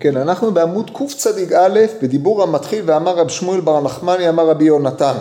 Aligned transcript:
כן, 0.00 0.16
אנחנו 0.16 0.50
בעמוד 0.50 0.90
קצ"א 0.90 1.68
בדיבור 2.02 2.42
המתחיל 2.42 2.82
ואמר 2.86 3.16
רב 3.16 3.28
שמואל 3.28 3.60
בר 3.60 3.80
נחמני 3.80 4.28
אמר 4.28 4.48
רבי 4.48 4.64
יונתן. 4.64 5.14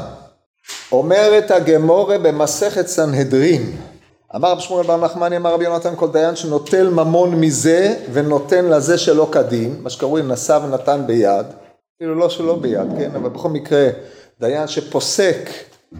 אומרת 0.92 1.52
הגמורה 1.52 2.17
במסכת 2.17 2.88
סנהדרין. 2.88 3.78
אמר 4.36 4.52
רב 4.52 4.60
שמואל 4.60 4.88
בר 4.88 4.97
נחמני 4.97 5.38
אמר 5.38 5.54
רבי 5.54 5.63
יונתן 5.63 5.94
כל 5.96 6.12
דיין 6.12 6.36
שנוטל 6.36 6.89
ממון 6.89 7.36
מזה 7.36 7.96
ונותן 8.13 8.65
לזה 8.65 8.97
שלא 8.97 9.29
כדין, 9.31 9.76
מה 9.81 9.89
שקרוי 9.89 10.21
נשא 10.21 10.60
ונתן 10.64 11.02
ביד, 11.05 11.46
כאילו 11.98 12.16
לא 12.16 12.30
שלא 12.30 12.55
ביד, 12.55 12.88
כן, 12.98 13.11
אבל 13.16 13.30
בכל 13.30 13.50
מקרה 13.50 13.88
דיין 14.39 14.68
שפוסק 14.68 15.50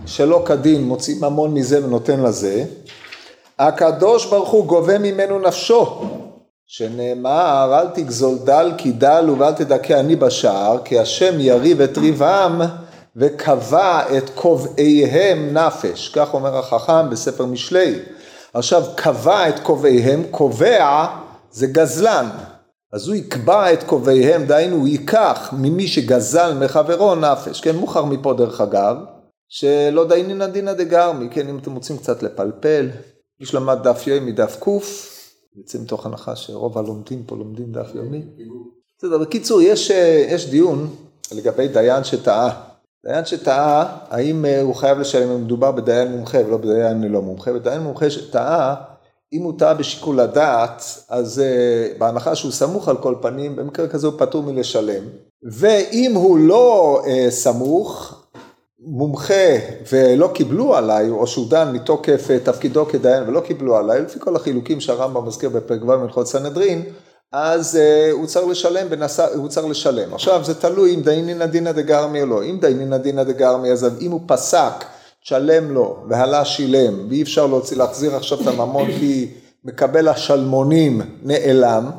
שלא 0.06 0.44
כדין 0.46 0.84
מוציא 0.84 1.16
ממון 1.22 1.54
מזה 1.54 1.86
ונותן 1.86 2.20
לזה, 2.20 2.64
הקדוש 3.60 4.26
ברוך 4.26 4.50
הוא 4.50 4.66
גובה 4.66 4.98
ממנו 4.98 5.40
נפשו 5.40 6.02
שנאמר 6.72 7.80
אל 7.80 7.88
תגזול 7.88 8.38
דל 8.44 8.72
כי 8.78 8.92
דל 8.92 9.30
ואל 9.38 9.54
תדכא 9.54 10.00
אני 10.00 10.16
בשער 10.16 10.78
כי 10.86 11.00
השם 11.00 11.40
יריב 11.40 11.82
את 11.82 11.98
ריבם 11.98 12.62
וקבע 13.16 14.18
את 14.18 14.30
קובעיהם 14.36 15.58
נפש. 15.58 16.10
כך 16.16 16.34
אומר 16.34 16.58
החכם 16.58 17.10
בספר 17.10 17.46
משלי. 17.46 18.00
עכשיו 18.54 18.84
קבע 18.96 19.50
את 19.50 19.60
קובעיהם 19.60 20.24
קובע 20.32 21.08
זה 21.52 21.68
גזלן. 21.68 22.30
אז 22.94 23.08
הוא 23.08 23.16
יקבע 23.16 23.74
את 23.74 23.84
קובעיהם 23.84 24.46
דהיינו 24.46 24.76
הוא 24.76 24.88
ייקח 24.88 25.50
ממי 25.58 25.88
שגזל 25.88 26.54
מחברו 26.54 27.16
נפש. 27.16 27.62
כן 27.62 27.76
מוכר 27.76 28.06
מפה 28.06 28.34
דרך 28.34 28.62
אגב 28.62 28.98
שלא 29.48 30.08
דיינינא 30.08 30.48
דינא 30.48 30.74
דגרמי. 30.74 31.28
כן 31.32 31.50
אם 31.50 31.58
אתם 31.58 31.74
רוצים 31.74 31.98
קצת 31.98 32.24
לפלפל 32.24 32.90
מי 33.40 33.46
שלמד 33.46 33.88
דף 33.88 34.08
יומי 34.08 34.32
מדף 34.32 34.58
ק 34.60 34.66
יוצא 35.56 35.78
מתוך 35.80 36.06
הנחה 36.06 36.36
שרוב 36.36 36.78
הלומדים 36.78 37.24
פה 37.24 37.36
לומדים 37.36 37.72
דף 37.72 37.88
יומי. 37.96 38.24
בסדר, 38.98 39.18
בקיצור, 39.18 39.62
יש, 39.62 39.92
אה, 39.92 40.26
יש 40.30 40.50
דיון 40.50 40.96
לגבי 41.32 41.68
דיין 41.68 42.04
שטעה. 42.04 42.62
דיין 43.06 43.26
שטעה, 43.26 43.98
האם 44.10 44.46
אה, 44.46 44.62
הוא 44.62 44.76
חייב 44.76 45.00
לשלם 45.00 45.30
אם 45.30 45.44
מדובר 45.44 45.72
בדיין 45.72 46.12
מומחה 46.12 46.38
ולא 46.48 46.58
בדיין 46.58 47.04
לא 47.04 47.22
מומחה, 47.22 47.52
ודיין 47.52 47.82
מומחה 47.82 48.10
שטעה, 48.10 48.76
אם 49.34 49.44
הוא 49.44 49.54
טעה 49.60 49.74
בשיקול 49.74 50.20
הדעת, 50.20 50.84
אז 51.10 51.42
uh, 51.42 52.00
בהנחה 52.00 52.36
שהוא 52.36 52.52
סמוך 52.52 52.90
על 52.90 52.98
כל 52.98 53.16
פנים, 53.22 53.56
במקרה 53.56 53.88
כזה 53.88 54.08
הוא 54.08 54.20
פטור 54.20 54.44
מלשלם. 54.44 55.04
ואם 55.44 56.12
הוא 56.16 56.38
לא 56.38 57.02
uh, 57.04 57.30
סמוך, 57.30 58.19
מומחה 58.82 59.56
ולא 59.92 60.32
קיבלו 60.34 60.76
עליי, 60.76 61.10
או 61.10 61.28
שהוא 61.28 61.50
דן 61.50 61.72
מתוקף 61.72 62.28
אה, 62.32 62.40
תפקידו 62.40 62.86
כדיין 62.86 63.24
ולא 63.28 63.40
קיבלו 63.40 63.78
עליי, 63.78 64.02
לפי 64.02 64.20
כל 64.20 64.36
החילוקים 64.36 64.80
שהרמב"ם 64.80 65.26
מזכיר 65.28 65.50
בפרק 65.50 65.82
ו' 65.82 65.98
מלכות 65.98 66.28
סנהדרין, 66.28 66.84
אז 67.32 67.76
uh, 67.76 68.12
הוא 68.12 68.26
צריך 68.26 68.48
לשלם, 68.48 68.90
בנס... 68.90 69.20
הוא 69.20 69.48
צריך 69.48 69.68
לשלם. 69.68 70.14
עכשיו 70.14 70.42
זה 70.44 70.56
תלוי 70.56 70.96
אם 70.96 71.02
דיינינא 71.02 71.46
דינא 71.46 71.72
דגרמי 71.72 72.22
או 72.22 72.26
לא. 72.26 72.44
אם 72.44 72.58
דיינינא 72.62 72.98
דינא 72.98 73.24
דגרמי, 73.24 73.72
אז 73.72 73.88
אם 74.02 74.12
הוא 74.12 74.22
פסק, 74.26 74.74
תשלם 75.24 75.72
לו, 75.72 75.98
והלה 76.10 76.46
שילם, 76.46 77.10
ואי 77.10 77.22
אפשר 77.22 77.48
להוציא, 77.48 77.78
להחזיר 77.78 78.16
עכשיו 78.16 78.42
את 78.42 78.48
הממון 78.48 78.92
כי 79.00 79.32
מקבל 79.66 80.08
השלמונים 80.08 81.02
נעלם, 81.24 81.90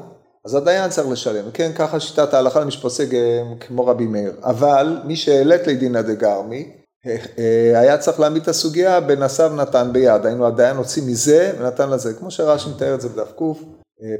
אז 0.45 0.55
הדיין 0.55 0.91
צריך 0.91 1.09
לשלם, 1.09 1.51
כן, 1.51 1.73
ככה 1.75 2.01
שיטת 2.01 2.35
ההלכה 2.35 2.61
למי 2.61 2.71
שפוסק 2.71 3.15
אה, 3.15 3.43
כמו 3.61 3.87
רבי 3.87 4.07
מאיר, 4.07 4.33
אבל 4.43 4.99
מי 5.05 5.17
שהעלית 5.17 5.67
לדינא 5.67 6.03
דגרמי, 6.03 6.73
אה, 7.07 7.17
אה, 7.39 7.81
היה 7.81 7.99
צריך 7.99 8.21
להעמיד 8.21 8.43
את 8.43 8.49
הסוגיה 8.49 9.01
בנשא 9.01 9.43
ונתן 9.43 9.89
ביד, 9.93 10.27
היינו 10.27 10.47
הדיין 10.47 10.77
הוציא 10.77 11.03
מזה 11.03 11.53
ונתן 11.59 11.91
לזה, 11.91 12.15
כמו 12.15 12.31
שרש"י 12.31 12.71
מתאר 12.71 12.95
את 12.95 13.01
זה 13.01 13.09
בדף 13.09 13.33
ק, 13.37 13.43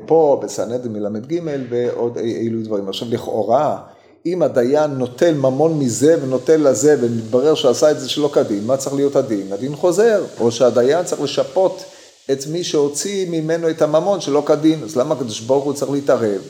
פה 0.07 0.41
בסנהדרין 0.43 0.93
מל"ג 0.93 1.41
ועוד 1.71 2.17
אילו 2.17 2.63
דברים. 2.63 2.89
עכשיו 2.89 3.09
לכאורה, 3.11 3.83
אם 4.27 4.43
הדיין 4.43 4.91
נוטל 4.91 5.35
ממון 5.35 5.79
מזה 5.79 6.17
ונוטל 6.23 6.69
לזה 6.71 6.97
ומתברר 7.01 7.55
שעשה 7.55 7.91
את 7.91 8.01
זה 8.01 8.09
שלא 8.09 8.31
כדין, 8.35 8.67
מה 8.67 8.77
צריך 8.77 8.97
להיות 8.97 9.17
הדין? 9.17 9.53
הדין 9.53 9.77
חוזר, 9.77 10.25
או 10.41 10.51
שהדיין 10.51 11.05
צריך 11.05 11.23
לשפות 11.23 11.85
את 12.33 12.47
מי 12.47 12.65
שהוציא 12.65 13.27
ממנו 13.31 13.71
את 13.71 13.83
הממון 13.83 14.21
שלא 14.21 14.43
כדין, 14.47 14.83
אז 14.83 14.97
למה 14.97 15.15
הקדוש 15.15 15.41
ברוך 15.41 15.65
הוא 15.65 15.73
צריך 15.73 15.91
להתערב? 15.91 16.41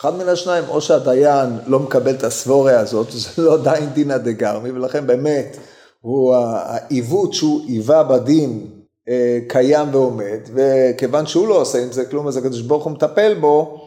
אחד 0.00 0.16
מן 0.16 0.28
השניים, 0.28 0.64
או 0.68 0.80
שהדיין 0.80 1.58
לא 1.66 1.78
מקבל 1.78 2.14
את 2.14 2.24
הסבוריה 2.24 2.80
הזאת, 2.80 3.06
זה 3.22 3.42
לא 3.42 3.62
דיין 3.62 3.90
דינא 3.90 4.16
דגרמי, 4.16 4.70
ולכן 4.70 5.06
באמת 5.06 5.56
הוא 6.00 6.34
העיוות 6.34 7.34
שהוא 7.34 7.60
היווה 7.68 8.02
בדין 8.02 8.66
אה, 9.08 9.38
קיים 9.48 9.88
ועומד, 9.92 10.40
וכיוון 10.54 11.26
שהוא 11.26 11.48
לא 11.48 11.60
עושה 11.60 11.82
עם 11.82 11.92
זה 11.92 12.04
כלום, 12.04 12.28
אז 12.28 12.36
הקדוש 12.36 12.60
ברוך 12.60 12.84
הוא 12.84 12.92
מטפל 12.92 13.34
בו, 13.34 13.80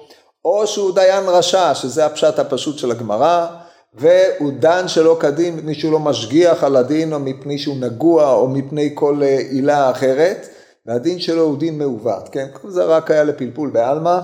או 0.46 0.68
שהוא 0.68 0.96
דיין 0.96 1.24
רשע, 1.28 1.76
שזה 1.76 2.06
הפשט 2.06 2.40
הפשוט 2.40 2.78
של 2.78 2.92
הגמרא, 2.92 3.48
והוא 3.94 4.52
דן 4.60 4.88
שלא 4.88 5.18
כדין 5.20 5.56
מפני 5.56 5.76
שהוא 5.76 5.92
לא 5.92 6.00
משגיח 6.00 6.64
על 6.64 6.76
הדין, 6.76 7.14
או 7.14 7.20
מפני 7.20 7.58
שהוא 7.58 7.78
נגוע, 7.80 8.34
או 8.34 8.48
מפני 8.48 8.92
כל 8.94 9.24
אה, 9.24 9.40
עילה 9.50 9.92
אחרת. 9.92 10.48
והדין 10.86 11.20
שלו 11.20 11.42
הוא 11.42 11.58
דין 11.58 11.78
מעוות, 11.78 12.30
כן? 12.30 12.48
כל 12.54 12.70
זה 12.70 12.84
רק 12.84 13.12
היה 13.12 13.24
לפלפול 13.24 13.70
בעלמא. 13.70 14.20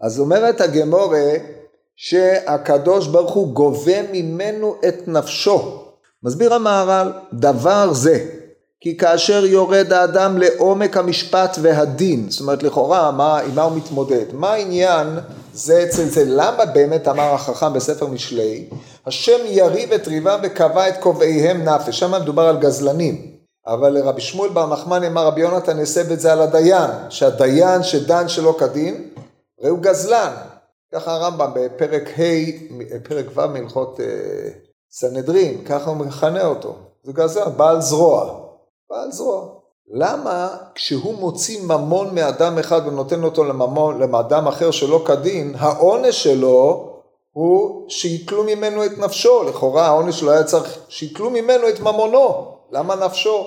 אז 0.00 0.20
אומרת 0.20 0.60
הגמורה 0.60 1.32
שהקדוש 1.96 3.06
ברוך 3.06 3.32
הוא 3.32 3.52
גובה 3.52 4.12
ממנו 4.12 4.76
את 4.88 5.08
נפשו. 5.08 5.84
מסביר 6.22 6.54
המהר"ל, 6.54 7.12
דבר 7.32 7.92
זה, 7.92 8.26
כי 8.80 8.96
כאשר 8.96 9.44
יורד 9.44 9.92
האדם 9.92 10.38
לעומק 10.38 10.96
המשפט 10.96 11.56
והדין, 11.62 12.26
זאת 12.30 12.40
אומרת 12.40 12.62
לכאורה, 12.62 13.10
מה, 13.10 13.38
עם 13.38 13.54
מה 13.54 13.62
הוא 13.62 13.76
מתמודד? 13.76 14.24
מה 14.32 14.52
העניין 14.52 15.06
זה 15.54 15.84
אצל 15.84 16.04
זה? 16.04 16.24
למה 16.26 16.64
באמת 16.64 17.08
אמר 17.08 17.34
החכם 17.34 17.72
בספר 17.72 18.06
משלי, 18.06 18.68
השם 19.06 19.38
יריב 19.46 19.92
את 19.92 20.08
ריבם 20.08 20.38
וקבע 20.42 20.88
את 20.88 20.96
קובעיהם 21.00 21.64
נפש, 21.64 21.98
שם 21.98 22.12
מדובר 22.22 22.42
על 22.42 22.58
גזלנים. 22.58 23.29
אבל 23.66 23.90
לרבי 23.90 24.20
שמואל 24.20 24.50
בר 24.50 24.72
נחמני 24.72 25.06
אמר 25.06 25.26
רבי 25.26 25.40
יונתן 25.40 25.78
הסב 25.78 26.12
את 26.12 26.20
זה 26.20 26.32
על 26.32 26.40
הדיין, 26.40 26.90
שהדיין 27.10 27.82
שדן 27.82 28.28
שלא 28.28 28.56
כדין, 28.58 29.10
הוא 29.56 29.78
גזלן. 29.78 30.32
ככה 30.94 31.14
הרמב"ם 31.14 31.50
בפרק 31.54 32.02
ה', 32.18 33.02
פרק 33.08 33.26
ו' 33.34 33.46
מהלכות 33.46 34.00
אה, 34.00 34.50
סנהדרין, 34.90 35.64
ככה 35.64 35.90
הוא 35.90 35.96
מכנה 35.96 36.46
אותו. 36.46 36.74
זה 37.04 37.12
גזלן, 37.12 37.56
בעל 37.56 37.80
זרוע. 37.80 38.40
בעל 38.90 39.12
זרוע. 39.12 39.48
למה 39.92 40.56
כשהוא 40.74 41.14
מוציא 41.14 41.62
ממון 41.62 42.14
מאדם 42.14 42.58
אחד 42.58 42.80
ונותן 42.86 43.24
אותו 43.24 43.44
לממון, 43.44 43.98
לאדם 43.98 44.48
אחר 44.48 44.70
שלא 44.70 45.04
כדין, 45.06 45.54
העונש 45.58 46.22
שלו 46.22 46.90
הוא 47.32 47.90
שיתלו 47.90 48.44
ממנו 48.44 48.84
את 48.84 48.98
נפשו. 48.98 49.42
לכאורה 49.42 49.86
העונש 49.86 50.20
שלו 50.20 50.30
היה 50.30 50.44
צריך 50.44 50.78
שיתלו 50.88 51.30
ממנו 51.30 51.68
את 51.68 51.80
ממונו. 51.80 52.59
למה 52.72 52.96
נפשו? 52.96 53.46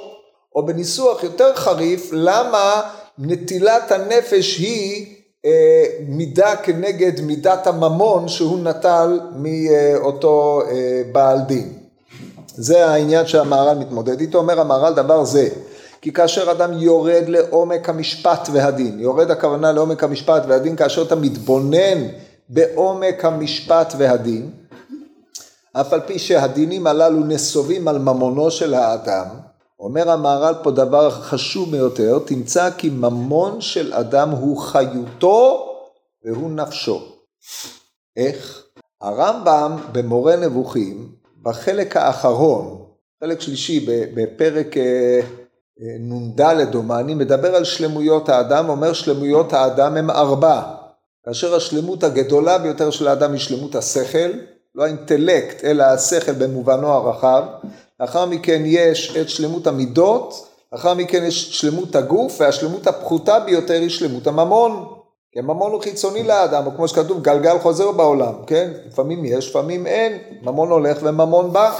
או 0.55 0.65
בניסוח 0.65 1.23
יותר 1.23 1.55
חריף, 1.55 2.09
למה 2.13 2.81
נטילת 3.17 3.91
הנפש 3.91 4.57
היא 4.57 5.15
אה, 5.45 5.85
מידה 6.07 6.55
כנגד 6.55 7.21
מידת 7.21 7.67
הממון 7.67 8.27
שהוא 8.27 8.59
נטל 8.59 9.19
מאותו 9.35 10.61
אה, 10.69 11.01
בעל 11.11 11.39
דין. 11.39 11.73
זה 12.47 12.87
העניין 12.87 13.27
שהמהר"ל 13.27 13.77
מתמודד 13.77 14.19
איתו, 14.19 14.37
אומר 14.37 14.59
המהר"ל 14.59 14.93
דבר 14.93 15.23
זה, 15.23 15.49
כי 16.01 16.13
כאשר 16.13 16.51
אדם 16.51 16.73
יורד 16.73 17.23
לעומק 17.27 17.89
המשפט 17.89 18.49
והדין, 18.51 18.99
יורד 18.99 19.31
הכוונה 19.31 19.71
לעומק 19.71 20.03
המשפט 20.03 20.43
והדין 20.47 20.75
כאשר 20.75 21.01
אתה 21.01 21.15
מתבונן 21.15 22.07
בעומק 22.49 23.25
המשפט 23.25 23.93
והדין, 23.97 24.51
אף 25.73 25.93
על 25.93 26.01
פי 26.01 26.19
שהדינים 26.19 26.87
הללו 26.87 27.19
נסובים 27.19 27.87
על 27.87 27.99
ממונו 27.99 28.51
של 28.51 28.73
האדם, 28.73 29.25
אומר 29.79 30.11
המהר"ל 30.11 30.55
פה 30.63 30.71
דבר 30.71 31.09
חשוב 31.09 31.71
ביותר, 31.71 32.19
תמצא 32.25 32.69
כי 32.77 32.89
ממון 32.89 33.61
של 33.61 33.93
אדם 33.93 34.29
הוא 34.29 34.57
חיותו 34.57 35.69
והוא 36.25 36.51
נפשו. 36.51 37.01
איך? 38.17 38.63
הרמב"ם 39.01 39.77
במורה 39.91 40.35
נבוכים, 40.35 41.11
בחלק 41.41 41.97
האחרון, 41.97 42.85
חלק 43.23 43.41
שלישי 43.41 43.85
בפרק 44.13 44.77
אה, 44.77 45.19
אה, 45.81 45.97
נ"ד 45.99 46.41
דומני, 46.71 47.13
מדבר 47.13 47.55
על 47.55 47.63
שלמויות 47.63 48.29
האדם, 48.29 48.69
אומר 48.69 48.93
שלמויות 48.93 49.53
האדם 49.53 49.97
הם 49.97 50.09
ארבע, 50.09 50.61
כאשר 51.25 51.55
השלמות 51.55 52.03
הגדולה 52.03 52.57
ביותר 52.57 52.89
של 52.89 53.07
האדם 53.07 53.31
היא 53.31 53.39
שלמות 53.39 53.75
השכל, 53.75 54.31
לא 54.75 54.83
האינטלקט, 54.83 55.63
אלא 55.63 55.83
השכל 55.83 56.31
במובנו 56.31 56.87
הרחב. 56.87 57.43
לאחר 57.99 58.25
מכן 58.25 58.61
יש 58.65 59.17
את 59.17 59.29
שלמות 59.29 59.67
המידות, 59.67 60.47
לאחר 60.73 60.93
מכן 60.93 61.23
יש 61.23 61.59
שלמות 61.59 61.95
הגוף, 61.95 62.35
והשלמות 62.39 62.87
הפחותה 62.87 63.39
ביותר 63.39 63.73
היא 63.73 63.89
שלמות 63.89 64.27
הממון. 64.27 64.85
כי 65.31 65.39
הממון 65.39 65.71
הוא 65.71 65.81
חיצוני 65.81 66.23
לאדם, 66.23 66.65
או 66.65 66.71
כמו 66.75 66.87
שכתוב, 66.87 67.21
גלגל 67.21 67.59
חוזר 67.59 67.91
בעולם, 67.91 68.33
כן? 68.47 68.71
לפעמים 68.87 69.25
יש, 69.25 69.49
לפעמים 69.49 69.87
אין, 69.87 70.17
ממון 70.41 70.69
הולך 70.69 70.97
וממון 71.01 71.53
בא. 71.53 71.73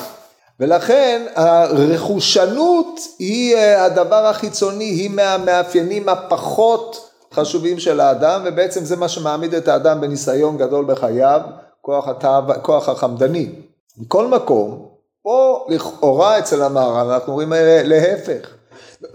ולכן 0.59 1.25
הרכושנות 1.35 2.99
היא 3.19 3.55
אה, 3.55 3.85
הדבר 3.85 4.25
החיצוני, 4.25 4.83
היא 4.83 5.09
מהמאפיינים 5.09 6.09
הפחות 6.09 7.09
חשובים 7.33 7.79
של 7.79 7.99
האדם, 7.99 8.41
ובעצם 8.45 8.85
זה 8.85 8.95
מה 8.95 9.07
שמעמיד 9.07 9.53
את 9.53 9.67
האדם 9.67 10.01
בניסיון 10.01 10.57
גדול 10.57 10.85
בחייו, 10.85 11.41
כוח, 11.85 12.07
התאו, 12.07 12.61
כוח 12.61 12.89
החמדני. 12.89 13.49
מכל 13.97 14.27
מקום, 14.27 14.87
פה 15.23 15.65
לכאורה 15.69 16.39
אצל 16.39 16.63
המהר"ל 16.63 17.11
אנחנו 17.11 17.33
רואים 17.33 17.53
להפך. 17.83 18.49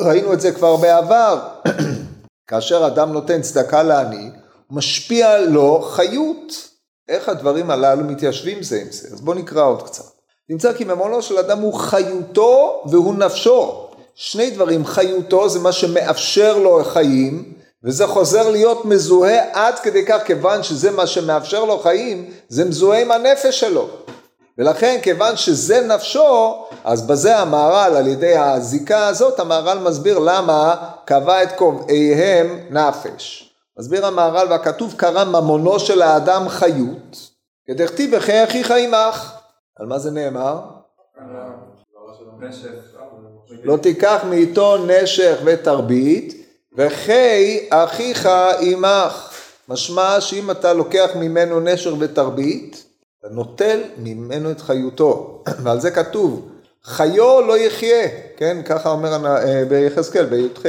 ראינו 0.01 0.33
את 0.33 0.41
זה 0.41 0.53
כבר 0.53 0.77
בעבר. 0.77 1.49
כאשר 2.49 2.87
אדם 2.87 3.13
נותן 3.13 3.43
צדקה 3.43 3.83
לעני, 3.83 4.31
משפיע 4.71 5.41
לו 5.41 5.83
חיות. 5.83 6.69
איך 7.09 7.29
הדברים 7.29 7.71
הללו 7.71 8.05
מתיישבים 8.05 8.63
זה 8.63 8.81
עם 8.81 8.93
זה? 8.93 9.09
אז 9.13 9.21
בואו 9.21 9.37
נקרא 9.37 9.65
עוד 9.65 9.83
קצת. 9.83 10.05
נמצא 10.49 10.73
כי 10.73 10.85
ממונו 10.85 11.23
של 11.23 11.39
אדם 11.39 11.61
הוא 11.61 11.75
חיותו 11.75 12.83
והוא 12.91 13.15
נפשו. 13.15 13.89
שני 14.15 14.51
דברים, 14.51 14.85
חיותו 14.85 15.49
זה 15.49 15.59
מה 15.59 15.73
שמאפשר 15.73 16.59
לו 16.59 16.85
חיים, 16.85 17.53
וזה 17.85 18.07
חוזר 18.07 18.51
להיות 18.51 18.85
מזוהה 18.85 19.39
עד 19.53 19.79
כדי 19.79 20.07
כך, 20.07 20.23
כיוון 20.25 20.63
שזה 20.63 20.91
מה 20.91 21.07
שמאפשר 21.07 21.65
לו 21.65 21.79
חיים, 21.79 22.31
זה 22.49 22.65
מזוהה 22.65 23.01
עם 23.01 23.11
הנפש 23.11 23.61
שלו. 23.61 23.89
ולכן 24.59 24.99
כיוון 25.03 25.37
שזה 25.37 25.87
נפשו, 25.87 26.65
אז 26.85 27.07
בזה 27.07 27.39
המהר"ל 27.39 27.97
על 27.97 28.07
ידי 28.07 28.37
הזיקה 28.37 29.07
הזאת, 29.07 29.41
המהר"ל 29.41 29.79
מסביר 29.79 30.19
למה 30.19 30.77
קבע 31.05 31.43
את 31.43 31.53
קובעיהם 31.53 32.61
נפש. 32.71 33.53
מסביר 33.79 34.07
המהר"ל 34.07 34.47
והכתוב 34.51 34.95
קרא 34.97 35.25
ממונו 35.25 35.79
של 35.79 36.03
האדם 36.03 36.49
חיות, 36.49 37.31
כדכתיב 37.69 38.11
וחי 38.13 38.45
אחיך 38.45 38.71
עמך. 38.71 39.33
על 39.77 39.87
מה 39.87 39.99
זה 39.99 40.11
נאמר? 40.11 40.61
לא 43.65 43.77
תיקח 43.77 44.25
מאיתו 44.29 44.77
נשך 44.87 45.39
ותרבית 45.45 46.38
וחי 46.79 47.67
אחיך 47.71 48.29
עמך. 48.61 49.31
משמע 49.69 50.21
שאם 50.21 50.51
אתה 50.51 50.73
לוקח 50.73 51.11
ממנו 51.15 51.61
נשר 51.61 51.95
ותרבית, 51.99 52.85
אתה 53.21 53.29
נוטל 53.29 53.81
ממנו 53.97 54.51
את 54.51 54.61
חיותו. 54.61 55.43
ועל 55.63 55.81
זה 55.81 55.91
כתוב, 55.91 56.49
חיו 56.85 57.41
לא 57.41 57.59
יחיה, 57.59 58.09
כן? 58.37 58.63
ככה 58.65 58.91
אומר 58.91 59.27
אה, 59.27 59.65
ביחזקאל, 59.69 60.27
בי"ח. 60.27 60.63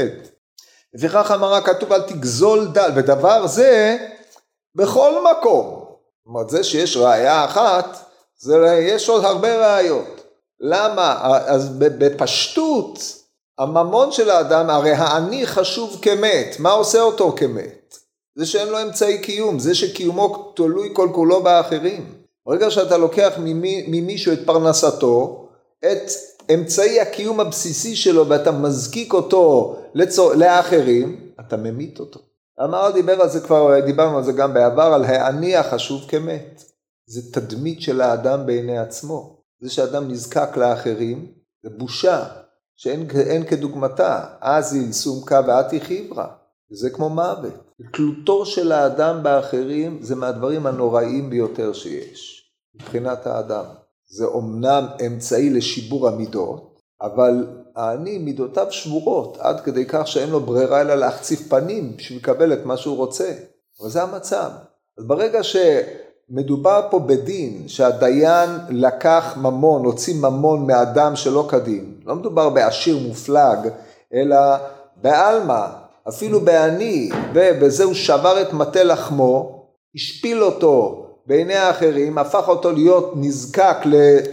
לפיכך 0.94 1.31
אמרה 1.35 1.61
כתוב 1.61 1.94
אל 1.94 2.01
תגזול 2.01 2.67
דל, 2.67 2.91
ודבר 2.95 3.47
זה 3.47 3.97
בכל 4.75 5.12
מקום. 5.31 5.85
זאת 6.25 6.25
אומרת, 6.25 6.50
זה 6.50 6.63
שיש 6.63 6.97
ראייה 6.97 7.45
אחת, 7.45 7.97
זה, 8.38 8.79
יש 8.81 9.09
עוד 9.09 9.25
הרבה 9.25 9.75
ראיות. 9.75 10.21
למה? 10.59 11.17
אז 11.45 11.69
בפשטות, 11.77 13.19
הממון 13.59 14.11
של 14.11 14.29
האדם, 14.29 14.69
הרי 14.69 14.91
האני 14.91 15.47
חשוב 15.47 16.00
כמת, 16.01 16.56
מה 16.59 16.71
עושה 16.71 17.01
אותו 17.01 17.33
כמת? 17.38 17.97
זה 18.35 18.45
שאין 18.45 18.67
לו 18.67 18.81
אמצעי 18.81 19.21
קיום, 19.21 19.59
זה 19.59 19.75
שקיומו 19.75 20.53
תלוי 20.56 20.89
כל 20.94 21.09
כולו 21.13 21.44
באחרים. 21.44 22.13
ברגע 22.45 22.71
שאתה 22.71 22.97
לוקח 22.97 23.33
ממישהו 23.88 24.33
את 24.33 24.39
פרנסתו, 24.45 25.47
את 25.79 26.11
אמצעי 26.53 27.00
הקיום 27.00 27.39
הבסיסי 27.39 27.95
שלו 27.95 28.29
ואתה 28.29 28.51
מזקיק 28.51 29.13
אותו 29.13 29.75
לצור... 29.94 30.33
לאחרים, 30.33 31.29
אתה 31.39 31.57
ממית 31.57 32.00
אותו. 32.00 32.19
אמר 32.63 32.91
דיבר 32.91 33.21
על 33.21 33.29
זה 33.29 33.39
כבר, 33.39 33.79
דיברנו 33.79 34.17
על 34.17 34.23
זה 34.23 34.31
גם 34.31 34.53
בעבר, 34.53 34.94
על 34.94 35.03
האני 35.03 35.55
החשוב 35.55 36.05
כמת. 36.07 36.63
זה 37.05 37.33
תדמית 37.33 37.81
של 37.81 38.01
האדם 38.01 38.45
בעיני 38.45 38.77
עצמו. 38.77 39.38
זה 39.62 39.69
שאדם 39.69 40.07
נזקק 40.07 40.57
לאחרים, 40.57 41.31
זה 41.63 41.69
בושה 41.69 42.25
שאין 42.79 43.43
כדוגמתה. 43.49 44.25
אז 44.41 44.77
סומקה 44.91 45.41
ואתי 45.47 45.79
חיברה. 45.79 46.27
זה 46.69 46.89
כמו 46.89 47.09
מוות. 47.09 47.71
תלותו 47.93 48.45
של 48.45 48.71
האדם 48.71 49.23
באחרים 49.23 49.99
זה 50.01 50.15
מהדברים 50.15 50.65
הנוראים 50.65 51.29
ביותר 51.29 51.73
שיש. 51.73 52.51
מבחינת 52.75 53.27
האדם. 53.27 53.65
זה 54.09 54.25
אומנם 54.25 54.85
אמצעי 55.05 55.49
לשיבור 55.49 56.07
המידות, 56.07 56.79
אבל 57.01 57.47
האני 57.75 58.17
מידותיו 58.17 58.67
שבורות 58.71 59.37
עד 59.39 59.59
כדי 59.59 59.85
כך 59.85 60.07
שאין 60.07 60.29
לו 60.29 60.39
ברירה 60.39 60.81
אלא 60.81 60.95
להחציף 60.95 61.47
פנים 61.49 61.97
בשביל 61.97 62.19
לקבל 62.19 62.53
את 62.53 62.65
מה 62.65 62.77
שהוא 62.77 62.97
רוצה. 62.97 63.33
אבל 63.81 63.89
זה 63.89 64.03
המצב. 64.03 64.49
אז 64.97 65.05
ברגע 65.05 65.43
שמדובר 66.29 66.87
פה 66.89 66.99
בדין 66.99 67.63
שהדיין 67.67 68.49
לקח 68.69 69.37
ממון, 69.37 69.85
הוציא 69.85 70.15
ממון 70.15 70.67
מאדם 70.67 71.15
שלא 71.15 71.47
כדין, 71.49 71.93
לא 72.05 72.15
מדובר 72.15 72.49
בעשיר 72.49 72.97
מופלג, 72.97 73.57
אלא 74.13 74.37
בעלמא, 75.01 75.65
אפילו 76.09 76.41
בעני, 76.41 77.09
ובזה 77.33 77.83
הוא 77.83 77.93
שבר 77.93 78.41
את 78.41 78.53
מטה 78.53 78.83
לחמו, 78.83 79.65
השפיל 79.95 80.43
אותו, 80.43 81.05
בעיני 81.25 81.55
האחרים, 81.55 82.17
הפך 82.17 82.47
אותו 82.47 82.71
להיות 82.71 83.13
נזקק 83.15 83.77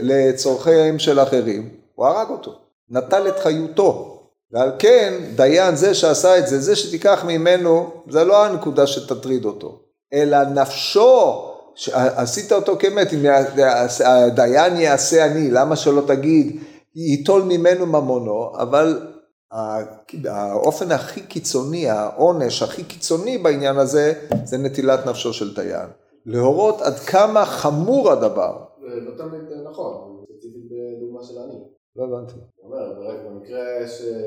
לצורכיהם 0.00 0.98
של 0.98 1.20
אחרים, 1.20 1.68
הוא 1.94 2.06
הרג 2.06 2.30
אותו, 2.30 2.52
נטל 2.90 3.28
את 3.28 3.38
חיותו. 3.38 4.12
ועל 4.52 4.72
כן, 4.78 5.14
דיין 5.36 5.76
זה 5.76 5.94
שעשה 5.94 6.38
את 6.38 6.46
זה, 6.46 6.60
זה 6.60 6.76
שתיקח 6.76 7.24
ממנו, 7.26 7.90
זה 8.08 8.24
לא 8.24 8.44
הנקודה 8.44 8.86
שתטריד 8.86 9.44
אותו, 9.44 9.78
אלא 10.12 10.44
נפשו, 10.44 11.46
עשית 11.94 12.52
אותו 12.52 12.76
כמת, 12.78 13.12
אם 13.12 13.26
הדיין 14.04 14.76
יעשה 14.76 15.26
אני, 15.26 15.50
למה 15.50 15.76
שלא 15.76 16.02
תגיד, 16.06 16.60
ייטול 16.94 17.42
ממנו 17.42 17.86
ממונו, 17.86 18.52
אבל 18.58 19.06
האופן 20.24 20.92
הכי 20.92 21.22
קיצוני, 21.22 21.88
העונש 21.90 22.62
הכי 22.62 22.84
קיצוני 22.84 23.38
בעניין 23.38 23.76
הזה, 23.76 24.12
זה 24.44 24.58
נטילת 24.58 25.06
נפשו 25.06 25.32
של 25.32 25.54
דיין. 25.54 25.88
להורות 26.26 26.82
עד 26.82 26.94
כמה 26.94 27.44
חמור 27.44 28.12
הדבר. 28.12 28.56
לא 28.80 29.10
תמיד 29.18 29.40
נכון, 29.70 30.24
ספציפית 30.24 30.62
בדוגמה 30.70 31.22
של 31.22 31.38
אני. 31.38 31.58
לא 31.96 32.04
הבנתי. 32.04 32.34
במקרה 33.26 33.64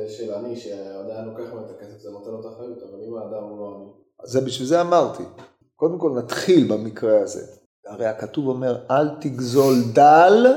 של 0.08 0.34
אני, 0.34 0.56
שעדיין 0.56 1.26
לוקח 1.26 1.54
ממנו 1.54 1.66
את 1.66 1.72
הכסף, 1.78 2.00
זה 2.00 2.10
נותן 2.10 2.32
לו 2.32 2.40
את 2.40 2.46
האחריות, 2.46 2.78
אבל 2.78 3.00
אם 3.08 3.18
האדם 3.18 3.44
הוא 3.44 3.60
לא 3.60 3.76
אני. 3.76 3.86
זה 4.24 4.42
בשביל 4.42 4.68
זה 4.68 4.82
אמרתי. 4.82 5.24
קודם 5.80 5.98
כל 6.00 6.12
נתחיל 6.18 6.68
במקרה 6.68 7.22
הזה. 7.22 7.46
הרי 7.88 8.06
הכתוב 8.06 8.48
אומר, 8.48 8.78
אל 8.92 9.10
תגזול 9.22 9.76
דל, 9.94 10.48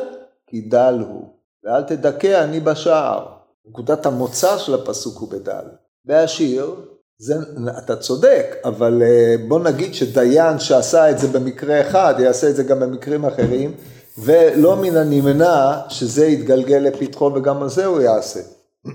כי 0.47 0.61
דל 0.61 1.05
הוא, 1.09 1.25
ואל 1.65 1.83
תדכא 1.83 2.45
אני 2.45 2.61
בשער. 2.61 3.27
נקודת 3.69 4.07
המוצא 4.07 4.59
של 4.59 4.75
הפסוק 4.75 5.19
הוא 5.19 5.29
בדל. 5.29 5.65
בעשיר, 6.05 6.75
זה, 7.19 7.35
אתה 7.79 7.97
צודק, 7.97 8.57
אבל 8.65 9.03
אה, 9.03 9.35
בוא 9.49 9.61
נגיד 9.61 9.95
שדיין 9.95 10.59
שעשה 10.59 11.11
את 11.11 11.19
זה 11.19 11.29
במקרה 11.29 11.81
אחד, 11.81 12.15
יעשה 12.19 12.51
את 12.51 12.57
זה 12.57 12.63
גם 12.63 12.81
במקרים 12.81 13.25
אחרים, 13.25 13.75
ולא 14.19 14.77
מן 14.77 14.97
הנמנע 14.97 15.73
שזה 15.89 16.27
יתגלגל 16.27 16.79
לפתחו 16.79 17.31
וגם 17.35 17.63
על 17.63 17.69
זה 17.69 17.87
הוא 17.87 18.01
יעשה. 18.01 18.41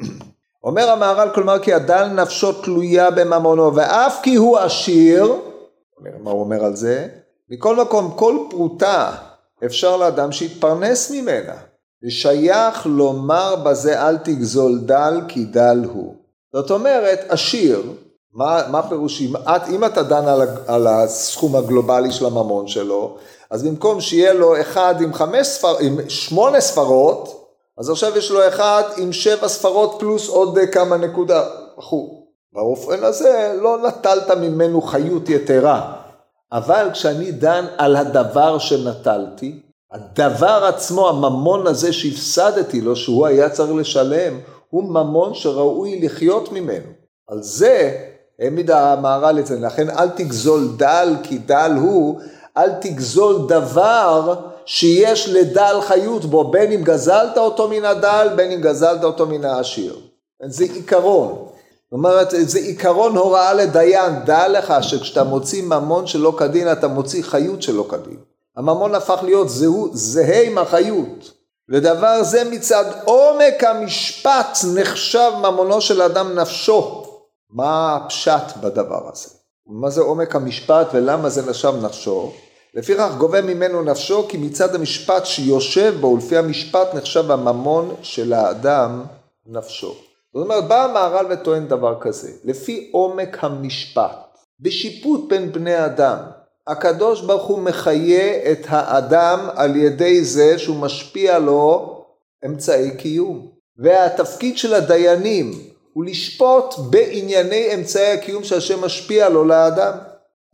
אומר 0.63 0.89
המהר"ל 0.89 1.29
כלומר 1.33 1.59
כי 1.59 1.73
הדל 1.73 2.07
נפשו 2.07 2.51
תלויה 2.51 3.11
בממונו 3.11 3.75
ואף 3.75 4.19
כי 4.23 4.35
הוא 4.35 4.57
עשיר, 4.57 5.35
מה 5.99 6.31
הוא 6.31 6.39
אומר 6.39 6.65
על 6.65 6.75
זה? 6.75 7.07
מכל 7.49 7.75
מקום 7.75 8.13
כל 8.15 8.37
פרוטה 8.49 9.11
אפשר 9.65 9.97
לאדם 9.97 10.31
שיתפרנס 10.31 11.11
ממנה 11.11 11.55
ושייך 12.03 12.85
לומר 12.85 13.55
בזה 13.55 14.07
אל 14.07 14.17
תגזול 14.17 14.79
דל 14.79 15.21
כי 15.27 15.45
דל 15.45 15.83
הוא. 15.93 16.15
זאת 16.53 16.71
אומרת 16.71 17.19
עשיר 17.29 17.93
מה, 18.33 18.61
מה 18.71 18.89
פירוש, 18.89 19.21
אם, 19.21 19.33
אם 19.69 19.85
אתה 19.85 20.03
דן 20.03 20.27
על, 20.27 20.41
על 20.67 20.87
הסכום 20.87 21.55
הגלובלי 21.55 22.11
של 22.11 22.25
הממון 22.25 22.67
שלו, 22.67 23.17
אז 23.51 23.63
במקום 23.63 24.01
שיהיה 24.01 24.33
לו 24.33 24.61
אחד 24.61 24.95
עם, 25.01 25.13
חמש 25.13 25.47
ספר, 25.47 25.77
עם 25.79 26.09
שמונה 26.09 26.61
ספרות, 26.61 27.47
אז 27.77 27.89
עכשיו 27.89 28.17
יש 28.17 28.31
לו 28.31 28.47
אחד 28.47 28.83
עם 28.97 29.13
שבע 29.13 29.47
ספרות 29.47 29.95
פלוס 29.99 30.29
עוד 30.29 30.57
כמה 30.71 30.97
נקודה 30.97 31.43
אחו. 31.79 32.16
באופן 32.53 33.03
הזה 33.03 33.57
לא 33.61 33.87
נטלת 33.87 34.31
ממנו 34.31 34.81
חיות 34.81 35.29
יתרה. 35.29 35.93
אבל 36.51 36.89
כשאני 36.93 37.31
דן 37.31 37.65
על 37.77 37.95
הדבר 37.95 38.57
שנטלתי, 38.57 39.59
הדבר 39.91 40.65
עצמו, 40.67 41.09
הממון 41.09 41.67
הזה 41.67 41.93
שהפסדתי 41.93 42.81
לו, 42.81 42.95
שהוא 42.95 43.27
היה 43.27 43.49
צריך 43.49 43.71
לשלם, 43.73 44.39
הוא 44.69 44.83
ממון 44.83 45.33
שראוי 45.33 45.99
לחיות 46.01 46.51
ממנו. 46.51 46.91
על 47.27 47.43
זה 47.43 47.97
העמיד 48.39 48.71
המהר"ל 48.71 49.39
את 49.39 49.47
זה, 49.47 49.59
לכן 49.59 49.89
אל 49.89 50.09
תגזול 50.09 50.67
דל 50.77 51.15
כי 51.23 51.37
דל 51.37 51.71
הוא, 51.81 52.19
אל 52.57 52.69
תגזול 52.81 53.47
דבר 53.47 54.35
שיש 54.65 55.29
לדל 55.29 55.77
חיות 55.81 56.25
בו, 56.25 56.51
בין 56.51 56.71
אם 56.71 56.83
גזלת 56.83 57.37
אותו 57.37 57.67
מן 57.67 57.85
הדל, 57.85 58.27
בין 58.35 58.51
אם 58.51 58.61
גזלת 58.61 59.03
אותו 59.03 59.25
מן 59.25 59.45
העשיר. 59.45 59.95
זה 60.45 60.63
עיקרון. 60.63 61.47
זאת 61.91 61.97
אומרת, 61.97 62.29
זה 62.29 62.59
עיקרון 62.59 63.17
הוראה 63.17 63.53
לדיין, 63.53 64.25
דע 64.25 64.47
לך 64.47 64.73
שכשאתה 64.81 65.23
מוציא 65.23 65.63
ממון 65.63 66.07
שלא 66.07 66.33
כדין, 66.37 66.71
אתה 66.71 66.87
מוציא 66.87 67.23
חיות 67.23 67.61
שלא 67.61 67.87
כדין. 67.89 68.17
הממון 68.57 68.95
הפך 68.95 69.19
להיות 69.23 69.49
זהו, 69.49 69.89
זהה 69.93 70.43
עם 70.43 70.57
החיות. 70.57 71.31
ודבר 71.69 72.23
זה 72.23 72.43
מצד 72.51 72.85
עומק 73.05 73.63
המשפט 73.63 74.57
נחשב 74.75 75.31
ממונו 75.39 75.81
של 75.81 76.01
אדם 76.01 76.39
נפשו. 76.39 77.03
מה 77.49 77.95
הפשט 77.95 78.57
בדבר 78.61 79.09
הזה? 79.11 79.29
מה 79.67 79.89
זה 79.89 80.01
עומק 80.01 80.35
המשפט 80.35 80.87
ולמה 80.93 81.29
זה 81.29 81.49
נשב 81.49 81.73
נפשו? 81.81 82.31
לפיכך 82.73 83.11
גובה 83.17 83.41
ממנו 83.41 83.81
נפשו 83.81 84.27
כי 84.27 84.37
מצד 84.37 84.75
המשפט 84.75 85.25
שיושב 85.25 85.95
בו 85.99 86.07
ולפי 86.07 86.37
המשפט 86.37 86.93
נחשב 86.93 87.31
הממון 87.31 87.95
של 88.01 88.33
האדם 88.33 89.03
נפשו. 89.45 90.06
זאת 90.33 90.43
אומרת 90.43 90.67
בא 90.67 90.83
המהר"ל 90.83 91.25
וטוען 91.29 91.67
דבר 91.67 91.97
כזה, 92.01 92.31
לפי 92.43 92.89
עומק 92.93 93.43
המשפט, 93.43 94.37
בשיפוט 94.59 95.29
בין 95.29 95.51
בני 95.51 95.85
אדם, 95.85 96.17
הקדוש 96.67 97.21
ברוך 97.21 97.47
הוא 97.47 97.59
מחיה 97.59 98.51
את 98.51 98.59
האדם 98.67 99.49
על 99.55 99.75
ידי 99.75 100.23
זה 100.23 100.59
שהוא 100.59 100.77
משפיע 100.77 101.39
לו 101.39 101.97
אמצעי 102.45 102.97
קיום. 102.97 103.47
והתפקיד 103.77 104.57
של 104.57 104.73
הדיינים 104.73 105.51
הוא 105.93 106.05
לשפוט 106.05 106.75
בענייני 106.89 107.73
אמצעי 107.73 108.11
הקיום 108.11 108.43
שהשם 108.43 108.85
משפיע 108.85 109.29
לו 109.29 109.43
לאדם. 109.43 109.93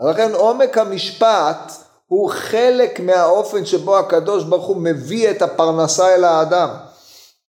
לכן 0.10 0.34
עומק 0.34 0.78
המשפט 0.78 1.72
הוא 2.08 2.30
חלק 2.30 3.00
מהאופן 3.00 3.66
שבו 3.66 3.98
הקדוש 3.98 4.44
ברוך 4.44 4.66
הוא 4.66 4.78
מביא 4.78 5.32
את 5.32 5.42
הפרנסה 5.42 6.16
אל 6.16 6.24
האדם. 6.24 6.70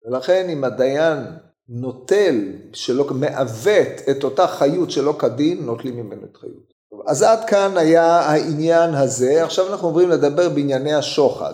ולכן 0.06 0.50
אם 0.50 0.64
הדיין 0.64 1.18
נוטל, 1.70 2.36
שלא, 2.74 3.06
מעוות 3.14 4.10
את 4.12 4.24
אותה 4.24 4.48
חיות 4.48 4.92
שלא 4.92 5.16
כדין, 5.20 5.66
נוטלים 5.66 5.98
ממנו 5.98 6.22
את 6.32 6.38
חיות. 6.38 6.74
אז 7.08 7.24
עד 7.24 7.46
כאן 7.48 7.78
היה 7.78 8.06
העניין 8.06 8.94
הזה, 8.94 9.44
עכשיו 9.44 9.68
אנחנו 9.68 9.88
עוברים 9.88 10.10
לדבר 10.10 10.50
בענייני 10.50 10.94
השוחד. 10.94 11.54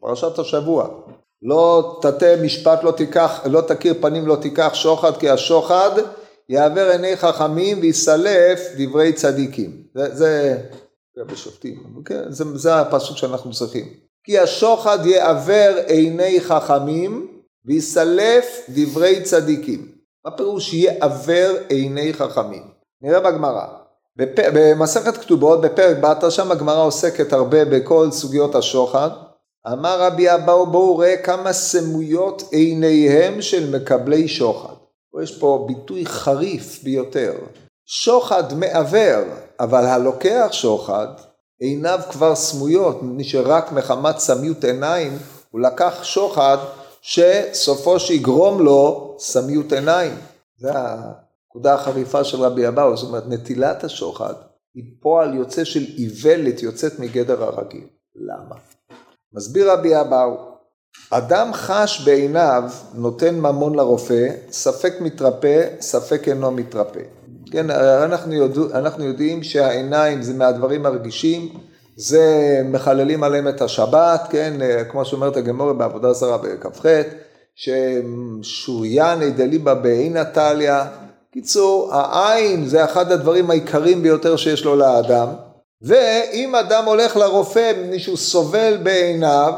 פרשת 0.00 0.38
השבוע. 0.38 0.88
לא 1.42 1.98
תטה 2.02 2.36
משפט 2.42 2.84
לא 2.84 2.90
תיקח, 2.90 3.40
לא 3.50 3.60
תכיר 3.60 3.94
פנים 4.00 4.26
לא 4.26 4.36
תיקח 4.36 4.70
שוחד 4.74 5.16
כי 5.16 5.30
השוחד 5.30 5.90
יעבר 6.48 6.90
עיני 6.90 7.16
חכמים 7.16 7.78
ויסלף 7.80 8.60
דברי 8.78 9.12
צדיקים. 9.12 9.82
זה, 9.94 10.14
זה, 10.14 10.58
זה 11.16 11.24
בשופטים, 11.24 12.02
כן? 12.04 12.22
זה, 12.28 12.44
זה 12.58 12.74
הפסוק 12.74 13.16
שאנחנו 13.16 13.52
צריכים. 13.52 13.86
כי 14.24 14.38
השוחד 14.38 15.06
יעבר 15.06 15.76
עיני 15.86 16.40
חכמים 16.40 17.37
ויסלף 17.68 18.60
דברי 18.68 19.22
צדיקים. 19.22 19.88
מה 20.24 20.30
פירוש 20.30 20.74
יעבר 20.74 21.56
עיני 21.68 22.12
חכמים? 22.12 22.62
נראה 23.02 23.20
בגמרא. 23.20 23.66
במסכת 24.54 25.16
כתובות 25.16 25.60
בפרק 25.60 25.96
בת 26.00 26.30
שם 26.30 26.52
הגמרא 26.52 26.82
עוסקת 26.82 27.32
הרבה 27.32 27.64
בכל 27.64 28.10
סוגיות 28.10 28.54
השוחד. 28.54 29.10
אמר 29.72 30.02
רבי 30.02 30.34
אבאו 30.34 30.66
בואו 30.66 30.98
ראה 30.98 31.16
כמה 31.16 31.52
סמויות 31.52 32.42
עיניהם 32.50 33.42
של 33.42 33.76
מקבלי 33.76 34.28
שוחד. 34.28 34.74
יש 35.22 35.38
פה 35.38 35.64
ביטוי 35.68 36.06
חריף 36.06 36.82
ביותר. 36.82 37.32
שוחד 37.86 38.54
מעוור, 38.54 39.24
אבל 39.60 39.84
הלוקח 39.86 40.48
שוחד, 40.50 41.06
עיניו 41.60 42.00
כבר 42.10 42.34
סמויות, 42.34 43.02
מפני 43.02 43.24
שרק 43.24 43.72
מחמת 43.72 44.18
סמיות 44.18 44.64
עיניים 44.64 45.18
הוא 45.50 45.60
לקח 45.60 46.02
שוחד 46.02 46.56
שסופו 47.00 48.00
שיגרום 48.00 48.62
לו 48.62 49.16
סמיות 49.18 49.72
עיניים. 49.72 50.12
זה 50.58 50.70
הנקודה 50.74 51.74
החריפה 51.74 52.24
של 52.24 52.40
רבי 52.40 52.68
אבאו, 52.68 52.96
זאת 52.96 53.08
אומרת 53.08 53.24
נטילת 53.28 53.84
השוחד 53.84 54.34
היא 54.74 54.84
פועל 55.00 55.34
יוצא 55.34 55.64
של 55.64 55.84
איוולת 55.98 56.62
יוצאת 56.62 56.98
מגדר 56.98 57.44
הרגיל. 57.44 57.86
למה? 58.16 58.56
מסביר 59.32 59.72
רבי 59.72 60.00
אבאו, 60.00 60.48
אדם 61.10 61.50
חש 61.52 62.04
בעיניו 62.04 62.62
נותן 62.94 63.34
ממון 63.34 63.74
לרופא, 63.74 64.28
ספק 64.50 64.94
מתרפא, 65.00 65.68
ספק 65.80 66.28
אינו 66.28 66.50
מתרפא. 66.50 67.00
כן, 67.50 67.70
אנחנו, 67.70 68.34
יודע, 68.34 68.78
אנחנו 68.78 69.04
יודעים 69.04 69.42
שהעיניים 69.42 70.22
זה 70.22 70.34
מהדברים 70.34 70.86
הרגישים, 70.86 71.58
זה 72.00 72.60
מחללים 72.64 73.22
עליהם 73.22 73.48
את 73.48 73.62
השבת, 73.62 74.20
כן, 74.30 74.54
כמו 74.90 75.04
שאומרת 75.04 75.36
הגמורה 75.36 75.72
בעבודה 75.72 76.12
זרה 76.12 76.38
בכ"ח, 76.38 76.86
ששוריין 77.54 79.30
דליבה 79.36 79.74
בעין 79.74 80.24
טליה. 80.24 80.86
קיצור, 81.32 81.94
העין 81.94 82.66
זה 82.66 82.84
אחד 82.84 83.12
הדברים 83.12 83.50
העיקריים 83.50 84.02
ביותר 84.02 84.36
שיש 84.36 84.64
לו 84.64 84.76
לאדם. 84.76 85.28
ואם 85.82 86.54
אדם 86.54 86.84
הולך 86.84 87.16
לרופא 87.16 87.72
מפני 87.80 87.98
שהוא 87.98 88.16
סובל 88.16 88.76
בעיניו, 88.82 89.52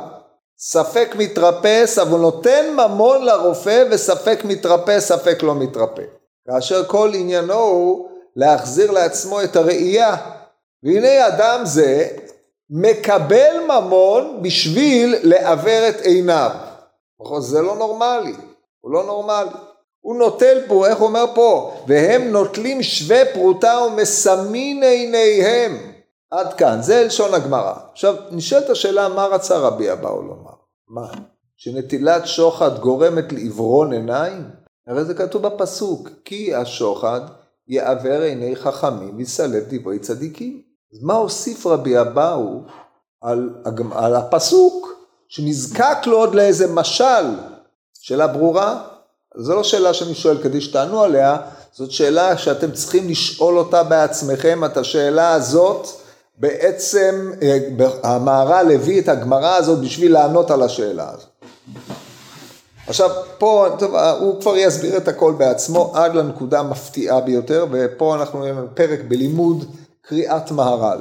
ספק 0.58 1.14
מתרפס, 1.18 1.98
אבל 1.98 2.18
נותן 2.18 2.64
ממון 2.76 3.24
לרופא 3.24 3.84
וספק 3.90 4.40
מתרפא, 4.44 5.00
ספק 5.00 5.42
לא 5.42 5.54
מתרפא. 5.54 6.02
כאשר 6.48 6.84
כל 6.84 7.10
עניינו 7.14 7.54
הוא 7.54 8.08
להחזיר 8.36 8.90
לעצמו 8.90 9.42
את 9.42 9.56
הראייה. 9.56 10.16
והנה 10.82 11.28
אדם 11.28 11.60
זה 11.64 12.08
מקבל 12.70 13.56
ממון 13.68 14.42
בשביל 14.42 15.14
לעוור 15.22 15.88
את 15.88 16.00
עיניו. 16.00 16.50
נכון? 17.20 17.40
זה 17.40 17.62
לא 17.62 17.76
נורמלי, 17.76 18.34
הוא 18.80 18.92
לא 18.92 19.04
נורמלי. 19.04 19.50
הוא 20.00 20.16
נוטל 20.16 20.58
פה, 20.68 20.86
איך 20.86 21.00
אומר 21.00 21.24
פה? 21.34 21.76
והם 21.86 22.22
נוטלים 22.22 22.82
שווה 22.82 23.22
פרוטה 23.32 23.78
ומסמין 23.86 24.82
עיניהם. 24.82 25.92
עד 26.30 26.54
כאן, 26.54 26.82
זה 26.82 27.04
לשון 27.04 27.34
הגמרא. 27.34 27.74
עכשיו, 27.92 28.14
נשאלת 28.30 28.70
השאלה 28.70 29.08
מה 29.08 29.26
רצה 29.26 29.58
רבי 29.58 29.92
אבאו 29.92 30.22
לומר? 30.22 30.50
מה? 30.88 31.06
שנטילת 31.56 32.26
שוחד 32.26 32.78
גורמת 32.78 33.32
לעיוורון 33.32 33.92
עיניים? 33.92 34.50
הרי 34.86 35.04
זה 35.04 35.14
כתוב 35.14 35.42
בפסוק, 35.42 36.08
כי 36.24 36.54
השוחד 36.54 37.20
יעוור 37.68 38.22
עיני 38.22 38.56
חכמים 38.56 39.16
ויסלב 39.16 39.64
דברי 39.68 39.98
צדיקים. 39.98 40.69
אז 40.92 40.98
מה 41.02 41.14
הוסיף 41.14 41.66
רבי 41.66 42.00
אבאו 42.00 42.60
על, 43.22 43.50
על 43.92 44.16
הפסוק, 44.16 44.92
שנזקק 45.28 45.98
לו 46.06 46.16
עוד 46.16 46.34
לאיזה 46.34 46.72
משל? 46.72 47.24
שאלה 48.00 48.26
ברורה? 48.26 48.82
זו 49.36 49.54
לא 49.54 49.64
שאלה 49.64 49.94
שאני 49.94 50.14
שואל 50.14 50.42
כדי 50.42 50.60
שתענו 50.60 51.02
עליה, 51.02 51.36
זאת 51.72 51.90
שאלה 51.90 52.38
שאתם 52.38 52.72
צריכים 52.72 53.08
לשאול 53.08 53.58
אותה 53.58 53.82
בעצמכם, 53.82 54.64
את 54.64 54.76
השאלה 54.76 55.32
הזאת 55.32 55.86
בעצם 56.36 57.32
אה, 57.42 57.58
המהר"ל 58.02 58.72
הביא 58.74 59.00
את 59.00 59.08
הגמרא 59.08 59.56
הזאת 59.56 59.80
בשביל 59.80 60.12
לענות 60.12 60.50
על 60.50 60.62
השאלה 60.62 61.10
הזאת. 61.10 61.28
עכשיו 62.86 63.10
פה, 63.38 63.66
טוב, 63.78 63.94
הוא 64.20 64.40
כבר 64.40 64.56
יסביר 64.56 64.96
את 64.96 65.08
הכל 65.08 65.34
בעצמו 65.38 65.92
עד 65.94 66.14
לנקודה 66.14 66.58
המפתיעה 66.60 67.20
ביותר 67.20 67.66
ופה 67.70 68.14
אנחנו 68.14 68.44
נראה 68.44 68.62
פרק 68.74 69.00
בלימוד 69.08 69.64
קריאת 70.10 70.50
מהר"ל. 70.50 70.98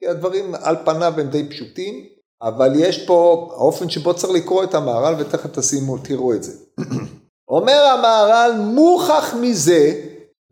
כי 0.00 0.08
הדברים 0.08 0.54
על 0.62 0.76
פניו 0.84 1.12
הם 1.20 1.26
די 1.26 1.48
פשוטים, 1.48 2.04
אבל 2.42 2.72
יש 2.76 3.06
פה 3.06 3.48
האופן 3.52 3.90
שבו 3.90 4.14
צריך 4.14 4.32
לקרוא 4.32 4.64
את 4.64 4.74
המהר"ל 4.74 5.14
ותכף 5.18 5.58
תשימו, 5.58 5.98
תראו 5.98 6.34
את 6.34 6.42
זה. 6.42 6.52
אומר 7.54 7.82
המהר"ל 7.82 8.52
מוכח 8.58 9.34
מזה 9.40 9.94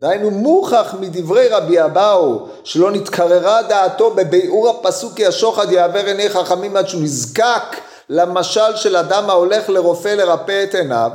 דהיינו 0.01 0.31
מוכח 0.31 0.95
מדברי 0.99 1.47
רבי 1.47 1.83
אבאו 1.83 2.47
שלא 2.63 2.91
נתקררה 2.91 3.63
דעתו 3.63 4.11
בביאור 4.11 4.69
הפסוק 4.69 5.13
כי 5.13 5.25
השוחד 5.25 5.71
יעבר 5.71 6.05
עיני 6.05 6.29
חכמים 6.29 6.77
עד 6.77 6.87
שהוא 6.87 7.01
נזקק 7.01 7.77
למשל 8.09 8.75
של 8.75 8.95
אדם 8.95 9.29
ההולך 9.29 9.69
לרופא 9.69 10.07
לרפא 10.07 10.63
את 10.63 10.75
עיניו 10.75 11.11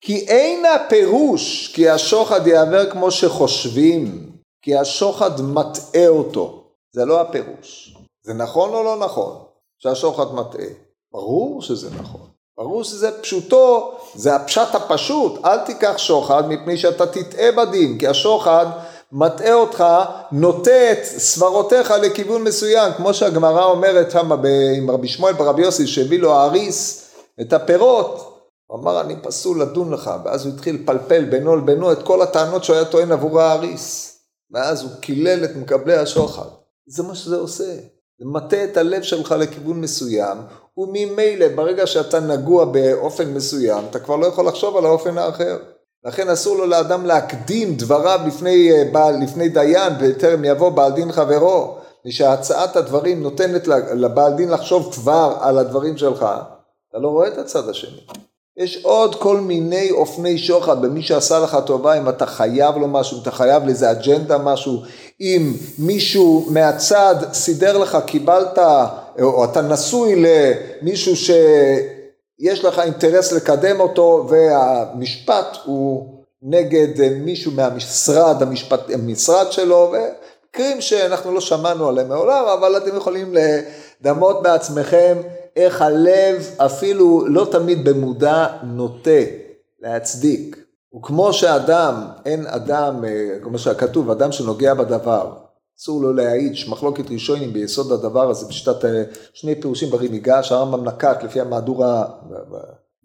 כי 0.00 0.26
אין 0.28 0.64
הפירוש 0.64 1.72
כי 1.74 1.88
השוחד 1.88 2.46
יעבר 2.46 2.90
כמו 2.90 3.10
שחושבים 3.10 4.27
כי 4.62 4.76
השוחד 4.76 5.40
מטעה 5.40 6.08
אותו. 6.08 6.64
זה 6.92 7.04
לא 7.04 7.20
הפירוש. 7.20 7.96
זה 8.22 8.34
נכון 8.34 8.74
או 8.74 8.82
לא 8.82 8.96
נכון 8.96 9.36
שהשוחד 9.78 10.34
מטעה? 10.34 10.66
ברור 11.12 11.62
שזה 11.62 11.90
נכון. 11.90 12.28
ברור 12.58 12.84
שזה 12.84 13.22
פשוטו, 13.22 13.92
זה 14.14 14.36
הפשט 14.36 14.74
הפשוט, 14.74 15.44
אל 15.44 15.58
תיקח 15.58 15.98
שוחד 15.98 16.48
מפני 16.48 16.76
שאתה 16.76 17.06
תטעה 17.06 17.52
בדין, 17.52 17.98
כי 17.98 18.06
השוחד 18.06 18.66
מטעה 19.12 19.54
אותך, 19.54 19.84
נוטה 20.32 20.92
את 20.92 21.04
סברותיך 21.04 21.90
לכיוון 21.90 22.44
מסוים, 22.44 22.92
כמו 22.92 23.14
שהגמרא 23.14 23.64
אומרת 23.64 24.10
שם 24.10 24.32
עם 24.76 24.90
רבי 24.90 25.08
שמואל 25.08 25.32
ברבי 25.32 25.62
יוסי 25.62 25.86
שהביא 25.86 26.18
לו 26.18 26.34
האריס 26.34 27.10
את 27.40 27.52
הפירות, 27.52 28.40
הוא 28.66 28.78
אמר 28.78 29.00
אני 29.00 29.16
פסול 29.22 29.62
לדון 29.62 29.92
לך, 29.92 30.10
ואז 30.24 30.46
הוא 30.46 30.54
התחיל 30.54 30.74
לפלפל 30.74 31.24
בינו 31.24 31.56
לבינו 31.56 31.92
את 31.92 32.02
כל 32.02 32.22
הטענות 32.22 32.64
שהוא 32.64 32.76
היה 32.76 32.84
טוען 32.84 33.12
עבור 33.12 33.40
האריס, 33.40 34.17
ואז 34.50 34.82
הוא 34.82 34.90
קילל 35.00 35.44
את 35.44 35.56
מקבלי 35.56 35.96
השוחד, 35.96 36.48
זה 36.86 37.02
מה 37.02 37.14
שזה 37.14 37.36
עושה, 37.36 37.74
זה 38.18 38.24
מטה 38.24 38.64
את 38.64 38.76
הלב 38.76 39.02
שלך 39.02 39.34
לכיוון 39.38 39.80
מסוים, 39.80 40.38
וממילא 40.76 41.48
ברגע 41.54 41.86
שאתה 41.86 42.20
נגוע 42.20 42.64
באופן 42.64 43.34
מסוים, 43.34 43.84
אתה 43.90 43.98
כבר 43.98 44.16
לא 44.16 44.26
יכול 44.26 44.46
לחשוב 44.46 44.76
על 44.76 44.86
האופן 44.86 45.18
האחר. 45.18 45.58
לכן 46.04 46.28
אסור 46.28 46.56
לו 46.56 46.66
לאדם 46.66 47.06
להקדים 47.06 47.76
דבריו 47.76 48.20
לפני, 48.26 48.70
אה, 48.72 49.10
לפני 49.10 49.48
דיין 49.48 49.92
בטרם 50.00 50.44
יבוא 50.44 50.70
בעל 50.70 50.92
דין 50.92 51.12
חברו, 51.12 51.78
ושהצעת 52.06 52.76
הדברים 52.76 53.22
נותנת 53.22 53.68
לבעל 53.94 54.32
דין 54.32 54.48
לחשוב 54.48 54.92
כבר 54.94 55.36
על 55.40 55.58
הדברים 55.58 55.96
שלך, 55.96 56.26
אתה 56.90 56.98
לא 56.98 57.08
רואה 57.08 57.28
את 57.28 57.38
הצד 57.38 57.68
השני. 57.68 58.00
יש 58.58 58.84
עוד 58.84 59.14
כל 59.14 59.40
מיני 59.40 59.90
אופני 59.90 60.38
שוחד 60.38 60.82
במי 60.82 61.02
שעשה 61.02 61.38
לך 61.38 61.58
טובה, 61.66 61.98
אם 61.98 62.08
אתה 62.08 62.26
חייב 62.26 62.76
לו 62.76 62.88
משהו, 62.88 63.16
אם 63.16 63.22
אתה 63.22 63.30
חייב 63.30 63.66
לאיזה 63.66 63.90
אג'נדה 63.90 64.38
משהו, 64.38 64.82
אם 65.20 65.52
מישהו 65.78 66.46
מהצד 66.50 67.14
סידר 67.32 67.78
לך, 67.78 67.98
קיבלת, 68.06 68.58
או 69.22 69.44
אתה 69.44 69.62
נשוי 69.62 70.24
למישהו 70.82 71.16
שיש 71.16 72.64
לך 72.64 72.78
אינטרס 72.78 73.32
לקדם 73.32 73.80
אותו, 73.80 74.28
והמשפט 74.28 75.56
הוא 75.64 76.14
נגד 76.42 77.10
מישהו 77.10 77.52
מהמשרד, 77.52 78.42
המשפט, 78.42 78.80
המשרד 78.94 79.52
שלו, 79.52 79.92
ומקרים 79.92 80.80
שאנחנו 80.80 81.32
לא 81.32 81.40
שמענו 81.40 81.88
עליהם 81.88 82.08
מעולם, 82.08 82.44
אבל 82.58 82.76
אתם 82.76 82.96
יכולים 82.96 83.34
לדמות 84.00 84.42
בעצמכם 84.42 85.18
איך 85.56 85.82
הלב 85.82 86.50
אפילו 86.56 87.26
לא 87.26 87.48
תמיד 87.50 87.88
במודע 87.88 88.46
נוטה 88.62 89.20
להצדיק. 89.80 90.56
וכמו 90.96 91.32
שאדם, 91.32 92.06
אין 92.24 92.46
אדם, 92.46 93.04
אה, 93.04 93.38
כמו 93.42 93.58
שכתוב, 93.58 94.10
אדם 94.10 94.32
שנוגע 94.32 94.74
בדבר, 94.74 95.32
אסור 95.78 96.02
לו 96.02 96.12
להעיד, 96.12 96.56
שמחלוקת 96.56 97.10
ראשונים 97.10 97.52
ביסוד 97.52 97.92
הדבר 97.92 98.30
הזה, 98.30 98.46
בשיטת 98.46 98.84
אה, 98.84 99.02
שני 99.32 99.60
פירושים 99.60 99.90
ברי 99.90 100.08
מיגש, 100.08 100.52
הרמב"ם 100.52 100.84
נקט 100.84 101.22
לפי 101.22 101.40
המהדורה, 101.40 102.04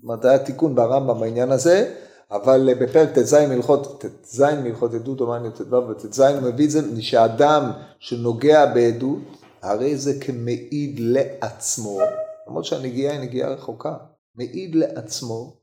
מדעי 0.03 0.35
התיקון 0.35 0.75
ברמב"ם 0.75 1.19
בעניין 1.19 1.51
הזה, 1.51 1.93
אבל 2.31 2.69
אה, 2.69 2.75
בפרק 2.75 3.09
ט"ז 3.09 3.33
מלכות, 3.33 4.05
ט"ז 4.21 4.41
מלכות 4.63 4.93
עדות 4.93 5.19
הומניות 5.19 5.57
ט"ו 5.57 5.87
וט"ז 5.89 6.19
הוא 6.19 6.41
מביא 6.41 6.65
את 6.65 6.71
זה, 6.71 7.01
שאדם 7.01 7.71
שנוגע 7.99 8.65
בעדות, 8.65 9.42
הרי 9.63 9.97
זה 9.97 10.13
כמעיד 10.21 10.99
לעצמו, 10.99 11.99
למרות 12.47 12.65
שהנגיעה 12.65 13.13
היא 13.13 13.21
נגיעה 13.21 13.49
רחוקה, 13.49 13.93
מעיד 14.35 14.75
לעצמו, 14.75 15.57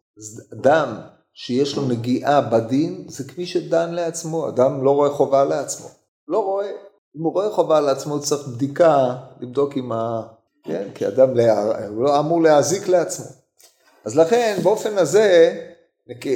אדם 0.52 1.00
שיש 1.35 1.76
לו 1.76 1.88
נגיעה 1.88 2.40
בדין, 2.40 3.04
זה 3.09 3.25
כמי 3.25 3.47
שדן 3.47 3.95
לעצמו, 3.95 4.49
אדם 4.49 4.85
לא 4.85 4.90
רואה 4.90 5.11
חובה 5.11 5.45
לעצמו, 5.45 5.88
לא 6.28 6.45
רואה, 6.45 6.71
אם 7.16 7.23
הוא 7.23 7.33
רואה 7.33 7.50
חובה 7.50 7.80
לעצמו 7.80 8.21
צריך 8.21 8.49
בדיקה, 8.49 9.16
לבדוק 9.40 9.76
עם 9.76 9.92
ה... 9.92 10.23
כן, 10.64 10.88
כי 10.95 11.07
אדם 11.07 11.35
לה... 11.35 11.87
הוא 11.88 12.04
לא 12.04 12.19
אמור 12.19 12.42
להזיק 12.42 12.88
לעצמו. 12.88 13.26
אז 14.04 14.16
לכן 14.16 14.59
באופן 14.62 14.99
הזה 14.99 15.57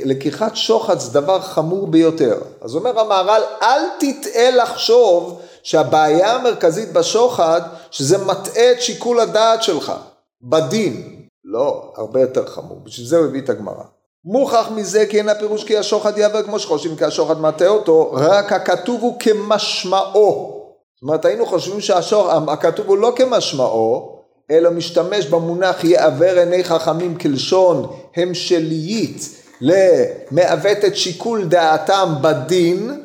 לקיחת 0.05 0.57
שוחד 0.57 0.99
זה 0.99 1.21
דבר 1.21 1.41
חמור 1.41 1.87
ביותר. 1.87 2.41
אז 2.61 2.75
אומר 2.75 3.01
המהר"ל, 3.01 3.43
אל 3.63 3.81
תטעה 4.01 4.51
לחשוב 4.51 5.41
שהבעיה 5.65 6.33
המרכזית 6.33 6.93
בשוחד, 6.93 7.61
שזה 7.91 8.19
מטעה 8.19 8.73
את 8.73 8.83
שיקול 8.83 9.21
הדעת 9.21 9.63
שלך. 9.63 9.93
בדין. 10.43 11.25
לא, 11.45 11.93
הרבה 11.97 12.21
יותר 12.21 12.47
חמור, 12.47 12.81
בשביל 12.85 13.07
זה 13.07 13.17
הוא 13.17 13.27
הביא 13.27 13.41
את 13.41 13.49
הגמרא. 13.49 13.85
מוכח 14.25 14.69
מזה 14.75 15.07
כי 15.07 15.19
אין 15.19 15.29
הפירוש 15.29 15.65
כי 15.65 15.79
השוחד 15.79 16.19
יעבר 16.19 16.43
כמו 16.43 16.59
שחושבים 16.59 16.97
כי 16.97 17.05
השוחד 17.05 17.41
מטעה 17.41 17.69
אותו, 17.69 18.11
רק 18.13 18.53
הכתוב 18.53 19.01
הוא 19.01 19.21
כמשמעו. 19.21 20.61
זאת 20.95 21.03
אומרת 21.03 21.25
היינו 21.25 21.47
חושבים 21.47 21.81
שהכתוב 21.81 22.87
הוא 22.87 22.99
לא 22.99 23.13
כמשמעו, 23.17 24.19
אלא 24.51 24.71
משתמש 24.71 25.27
במונח 25.27 25.85
יעבר 25.85 26.39
עיני 26.39 26.65
חכמים 26.65 27.19
כלשון 27.19 27.87
המשלייית 28.17 29.29
למעוות 29.61 30.85
את 30.87 30.97
שיקול 30.97 31.45
דעתם 31.45 32.15
בדין, 32.21 33.03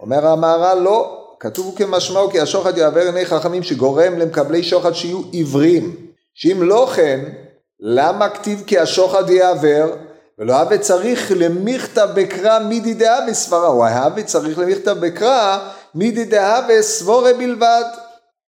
אומר 0.00 0.26
המהר"ל 0.26 0.78
לא, 0.78 1.25
כתוב 1.40 1.66
הוא 1.66 1.76
כמשמעו 1.76 2.30
כי 2.30 2.40
השוחד 2.40 2.78
יעבר 2.78 3.00
עיני 3.00 3.26
חכמים 3.26 3.62
שגורם 3.62 4.18
למקבלי 4.18 4.62
שוחד 4.62 4.92
שיהיו 4.92 5.20
עיוורים. 5.32 5.96
שאם 6.34 6.62
לא 6.62 6.88
כן, 6.96 7.20
למה 7.80 8.28
כתיב 8.28 8.62
כי 8.66 8.78
השוחד 8.78 9.30
יעבר, 9.30 9.94
ולא 10.38 10.60
הווה 10.60 10.78
צריך 10.78 11.32
למכתא 11.36 12.06
בקרא 12.06 12.58
מידי 12.58 12.94
דהווה 12.94 13.34
סברה, 13.34 13.68
או 13.68 13.86
הווה 13.86 14.22
צריך 14.22 14.58
למכתא 14.58 14.94
בקרא 14.94 15.58
מידי 15.94 16.24
דהווה 16.24 16.82
סבורה 16.82 17.32
בלבד, 17.32 17.84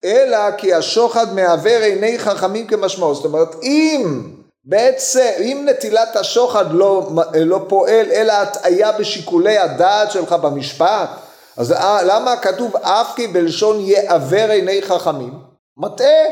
אלא 0.05 0.51
כי 0.57 0.73
השוחד 0.73 1.33
מעוור 1.33 1.81
עיני 1.83 2.19
חכמים 2.19 2.67
כמשמעו, 2.67 3.15
זאת 3.15 3.25
אומרת 3.25 3.55
אם 3.63 4.23
בעצם, 4.65 5.29
אם 5.39 5.67
נטילת 5.69 6.15
השוחד 6.15 6.65
לא, 6.71 7.09
לא 7.35 7.65
פועל 7.67 8.05
אלא 8.11 8.33
הטעיה 8.33 8.91
בשיקולי 8.91 9.57
הדעת 9.57 10.11
שלך 10.11 10.33
במשפט, 10.33 11.09
אז 11.57 11.73
למה 12.05 12.37
כתוב 12.37 12.75
אף 12.75 13.15
כי 13.15 13.27
בלשון 13.27 13.79
יעוור 13.79 14.51
עיני 14.51 14.81
חכמים? 14.81 15.33
מטעה 15.77 16.25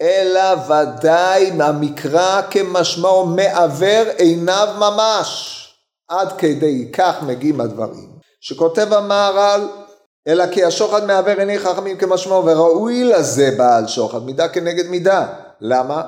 אלא 0.00 0.54
ודאי 0.68 1.50
מהמקרא 1.50 2.42
כמשמעו 2.50 3.26
מעוור 3.26 4.04
עיניו 4.18 4.68
ממש. 4.78 5.54
עד 6.08 6.32
כדי 6.38 6.92
כך 6.92 7.14
מגיעים 7.22 7.60
הדברים. 7.60 8.08
שכותב 8.40 8.92
המהר"ל, 8.92 9.68
אלא 10.28 10.46
כי 10.46 10.64
השוחד 10.64 11.04
מעוור 11.06 11.38
עיני 11.38 11.58
חכמים 11.58 11.96
כמשמעו 11.96 12.46
וראוי 12.46 13.04
לזה 13.04 13.54
בעל 13.58 13.86
שוחד, 13.86 14.22
מידה 14.22 14.48
כנגד 14.48 14.86
מידה. 14.86 15.26
למה? 15.60 16.02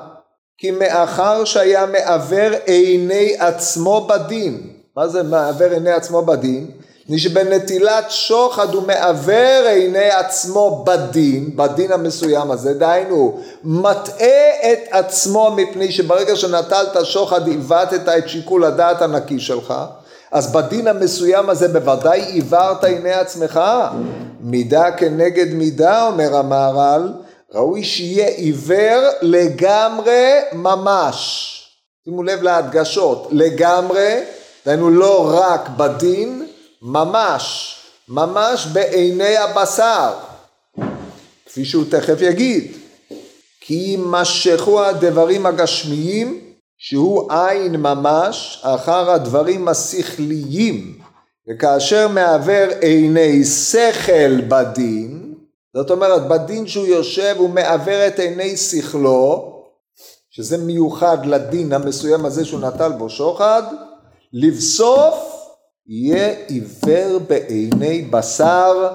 כי 0.57 0.71
מאחר 0.71 1.45
שהיה 1.45 1.85
מעוור 1.85 2.49
עיני 2.65 3.35
עצמו 3.39 4.07
בדין. 4.07 4.73
מה 4.95 5.07
זה 5.07 5.23
מעוור 5.23 5.71
עיני 5.71 5.91
עצמו 5.91 6.21
בדין? 6.21 6.71
שבנטילת 7.19 8.11
שוחד 8.11 8.73
הוא 8.73 8.83
מעוור 8.87 9.67
עיני 9.67 10.09
עצמו 10.09 10.83
בדין, 10.87 11.55
בדין 11.55 11.91
המסוים 11.91 12.51
הזה, 12.51 12.73
דהיינו, 12.73 13.39
מטעה 13.63 14.49
את 14.73 14.79
עצמו 14.91 15.51
מפני 15.55 15.91
שברגע 15.91 16.35
שנטלת 16.35 16.97
שוחד 17.03 17.47
עיוותת 17.47 18.09
את 18.17 18.29
שיקול 18.29 18.65
הדעת 18.65 19.01
הנקי 19.01 19.39
שלך, 19.39 19.73
אז 20.31 20.51
בדין 20.51 20.87
המסוים 20.87 21.49
הזה 21.49 21.67
בוודאי 21.67 22.21
עיוורת 22.21 22.83
עיני 22.83 23.13
עצמך. 23.13 23.59
מידה 24.41 24.91
כנגד 24.91 25.53
מידה, 25.53 26.07
אומר 26.07 26.35
המהר"ל, 26.35 27.13
ראוי 27.53 27.83
שיהיה 27.83 28.27
עיוור 28.27 29.01
לגמרי 29.21 30.31
ממש. 30.53 31.47
שימו 32.05 32.23
לב 32.23 32.41
להדגשות, 32.43 33.27
לגמרי, 33.31 34.19
דהיינו 34.65 34.89
לא 34.89 35.31
רק 35.33 35.69
בדין, 35.77 36.45
ממש, 36.81 37.75
ממש 38.09 38.67
בעיני 38.73 39.37
הבשר, 39.37 40.13
כפי 41.45 41.65
שהוא 41.65 41.85
תכף 41.89 42.21
יגיד, 42.21 42.71
כי 43.61 43.73
יימשכו 43.73 44.83
הדברים 44.83 45.45
הגשמיים 45.45 46.53
שהוא 46.77 47.31
עין 47.31 47.75
ממש 47.75 48.61
אחר 48.63 49.11
הדברים 49.11 49.67
השכליים. 49.67 51.01
וכאשר 51.49 52.07
מעוור 52.07 52.67
עיני 52.81 53.43
שכל 53.43 54.41
בדין 54.41 55.33
זאת 55.73 55.91
אומרת 55.91 56.27
בדין 56.27 56.67
שהוא 56.67 56.85
יושב 56.87 57.35
הוא 57.37 57.49
מעוור 57.49 58.07
את 58.07 58.19
עיני 58.19 58.57
שכלו 58.57 59.53
שזה 60.29 60.57
מיוחד 60.57 61.25
לדין 61.25 61.73
המסוים 61.73 62.25
הזה 62.25 62.45
שהוא 62.45 62.61
נטל 62.61 62.91
בו 62.91 63.09
שוחד 63.09 63.63
לבסוף 64.33 65.40
יהיה 65.87 66.33
עיוור 66.47 67.19
בעיני 67.27 68.01
בשר, 68.01 68.89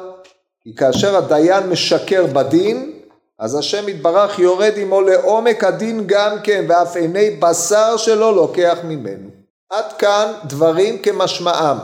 כי 0.62 0.75
כאשר 0.75 1.16
הדיין 1.16 1.66
משקר 1.66 2.27
בדין, 2.27 2.92
אז 3.38 3.55
השם 3.55 3.88
יתברך 3.88 4.38
יורד 4.38 4.72
עמו 4.77 5.01
לעומק 5.01 5.64
הדין 5.64 6.07
גם 6.07 6.37
כן, 6.44 6.64
ואף 6.68 6.96
עיני 6.96 7.31
בשר 7.31 7.96
שלו 7.96 8.33
לוקח 8.33 8.79
ממנו. 8.85 9.31
עד 9.70 9.92
כאן 9.99 10.33
דברים 10.44 11.03
כמשמעם, 11.03 11.79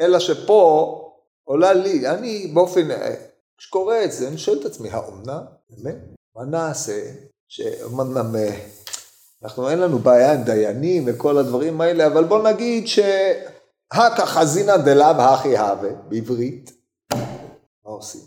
אלא 0.00 0.18
שפה 0.18 0.94
עולה 1.44 1.72
לי, 1.72 2.08
אני 2.08 2.50
באופן, 2.54 2.88
כשקורא 3.58 3.96
את 4.04 4.12
זה, 4.12 4.28
אני 4.28 4.38
שואל 4.38 4.58
את 4.60 4.64
עצמי, 4.64 4.90
האומנה? 4.90 5.40
באמת? 5.70 5.96
מה 6.36 6.44
נעשה? 6.44 7.00
שאומנם 7.48 8.34
אנחנו 9.42 9.70
אין 9.70 9.78
לנו 9.78 9.98
בעיה 9.98 10.32
עם 10.32 10.42
דיינים 10.42 11.04
וכל 11.06 11.38
הדברים 11.38 11.80
האלה, 11.80 12.06
אבל 12.06 12.24
בוא 12.24 12.48
נגיד 12.48 12.88
ש... 12.88 12.98
הכא 13.92 14.24
חזינא 14.26 14.76
דלאו 14.76 15.22
הכי 15.22 15.58
הווה, 15.58 15.90
בעברית, 16.08 16.72
מה 17.12 17.90
עושים? 17.92 18.20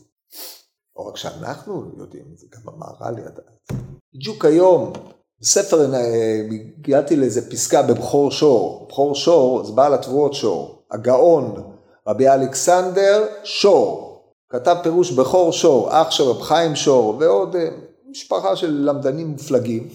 לא 0.98 1.04
רק 1.04 1.18
שאנחנו 1.18 1.92
יודעים 1.98 2.26
זה, 2.36 2.48
גם 2.52 2.74
המהר"ל 2.74 3.20
ידע 3.20 3.30
את 3.30 3.36
זה. 3.36 3.78
בדיוק 4.16 4.46
היום, 4.46 4.94
בספר, 5.40 5.94
אה, 5.94 6.42
הגעתי 6.80 7.16
לאיזה 7.16 7.52
פסקה 7.52 7.82
בבכור 7.82 8.32
שור, 8.32 8.88
בכור 8.90 9.16
שור 9.16 9.64
זה 9.64 9.74
בעל 9.74 9.94
התבואות 9.94 10.34
שור, 10.34 10.84
הגאון 10.92 11.74
רבי 12.08 12.30
אלכסנדר 12.30 13.26
שור, 13.44 14.22
כתב 14.50 14.76
פירוש 14.84 15.12
בכור 15.12 15.52
שור, 15.52 15.90
אח 15.92 16.12
של 16.12 16.24
רב 16.24 16.42
חיים 16.42 16.76
שור 16.76 17.18
ועוד 17.20 17.56
אה, 17.56 17.70
משפחה 18.10 18.56
של 18.56 18.72
למדנים 18.72 19.28
מופלגים. 19.28 19.90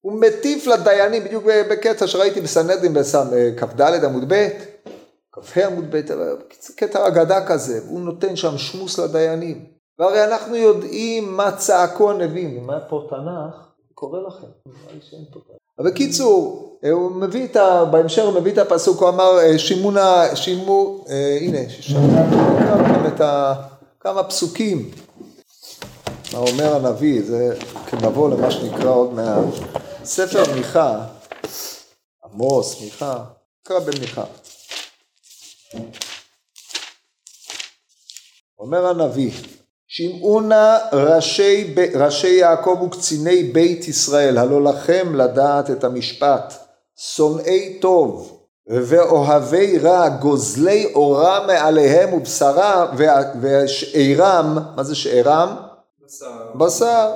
הוא 0.00 0.20
מטיף 0.20 0.66
לדיינים, 0.66 1.24
בדיוק 1.24 1.44
בקטע 1.70 2.06
שראיתי 2.06 2.40
בסנהדרין 2.40 2.94
בכ"ד 2.94 4.04
עמוד 4.04 4.32
ב', 4.32 4.48
כ"ה 5.42 5.66
עמוד 5.66 5.84
ב', 5.90 6.00
קטע 6.76 7.08
אגדה 7.08 7.46
כזה, 7.46 7.80
הוא 7.88 8.00
נותן 8.00 8.36
שם 8.36 8.58
שמוס 8.58 8.98
לדיינים. 8.98 9.64
והרי 9.98 10.24
אנחנו 10.24 10.56
יודעים 10.56 11.36
מה 11.36 11.52
צעקו 11.52 12.10
הנביאים, 12.10 12.58
ומה 12.58 12.80
פה 12.88 13.06
תנ"ך, 13.10 13.68
קורא 13.94 14.18
לכם, 14.20 14.46
נראה 14.66 14.94
לי 14.94 15.00
שאין 15.10 15.24
פה. 15.32 15.40
אבל 15.78 15.90
בקיצור, 15.90 16.70
הוא 16.92 17.10
מביא 17.10 17.44
את 17.44 17.56
ה... 17.56 17.84
בהמשך 17.84 18.22
הוא 18.22 18.40
מביא 18.40 18.52
את 18.52 18.58
הפסוק, 18.58 19.00
הוא 19.00 19.08
אמר, 19.08 19.38
אה, 19.38 19.58
שימונה, 19.58 20.36
שימו, 20.36 21.04
אה, 21.08 21.38
הנה, 21.40 21.58
לכם 22.82 23.06
את 23.14 23.20
ה... 23.20 23.54
כמה 24.00 24.22
פסוקים. 24.22 24.90
מה 26.32 26.38
אומר 26.38 26.76
הנביא, 26.76 27.22
זה 27.22 27.56
כמבוא 27.86 28.30
למה 28.30 28.50
שנקרא 28.50 28.90
עוד 28.90 29.12
מעט. 29.12 29.44
ספר 30.04 30.42
מיכה, 30.54 31.06
עמוס, 32.24 32.80
מיכה, 32.80 33.24
נקרא 33.64 33.78
במיכה. 33.78 34.24
אומר 38.58 38.86
הנביא, 38.86 39.32
שמעו 39.88 40.40
נא 40.40 40.78
ראשי, 40.92 41.74
ראשי 41.94 42.28
יעקב 42.28 42.82
וקציני 42.86 43.42
בית 43.42 43.88
ישראל, 43.88 44.38
הלא 44.38 44.64
לכם 44.64 45.14
לדעת 45.14 45.70
את 45.70 45.84
המשפט, 45.84 46.54
שונאי 46.96 47.78
טוב 47.80 48.36
ואוהבי 48.66 49.78
רע, 49.78 50.08
גוזלי 50.08 50.92
אורה 50.94 51.46
מעליהם 51.46 52.12
ובשרה 52.12 52.92
ושאירם, 53.40 54.58
מה 54.76 54.82
זה 54.82 54.94
שאירם? 54.94 55.56
בשר. 56.06 56.50
בשר. 56.54 57.10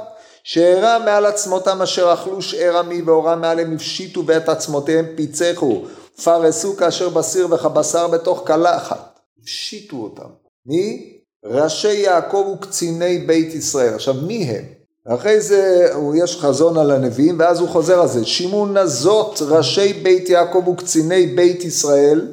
שאירם 0.44 1.02
מעל 1.04 1.26
עצמותם 1.26 1.82
אשר 1.82 2.12
אכלו 2.14 2.42
שאר 2.42 2.78
עמי 2.78 3.02
ואורם 3.02 3.40
מעליהם 3.40 3.74
הפשיטו 3.74 4.26
ואת 4.26 4.48
עצמותיהם 4.48 5.06
פיצחו, 5.16 5.84
פרסו 6.22 6.76
כאשר 6.76 7.08
בסיר 7.08 7.54
וכבשר 7.54 8.08
בתוך 8.08 8.42
קלחת. 8.46 9.18
הפשיטו 9.42 9.96
אותם. 9.96 10.28
מי? 10.66 11.14
ראשי 11.44 11.92
יעקב 11.92 12.54
וקציני 12.54 13.18
בית 13.18 13.54
ישראל. 13.54 13.94
עכשיו 13.94 14.14
מי 14.14 14.44
הם? 14.44 14.64
אחרי 15.06 15.40
זה 15.40 15.88
יש 16.14 16.36
חזון 16.36 16.78
על 16.78 16.90
הנביאים 16.90 17.36
ואז 17.38 17.60
הוא 17.60 17.68
חוזר 17.68 18.00
על 18.00 18.08
זה. 18.08 18.24
שימו 18.24 18.66
נזות 18.66 19.42
ראשי 19.42 19.92
בית 19.92 20.28
יעקב 20.28 20.68
וקציני 20.68 21.26
בית 21.26 21.64
ישראל 21.64 22.28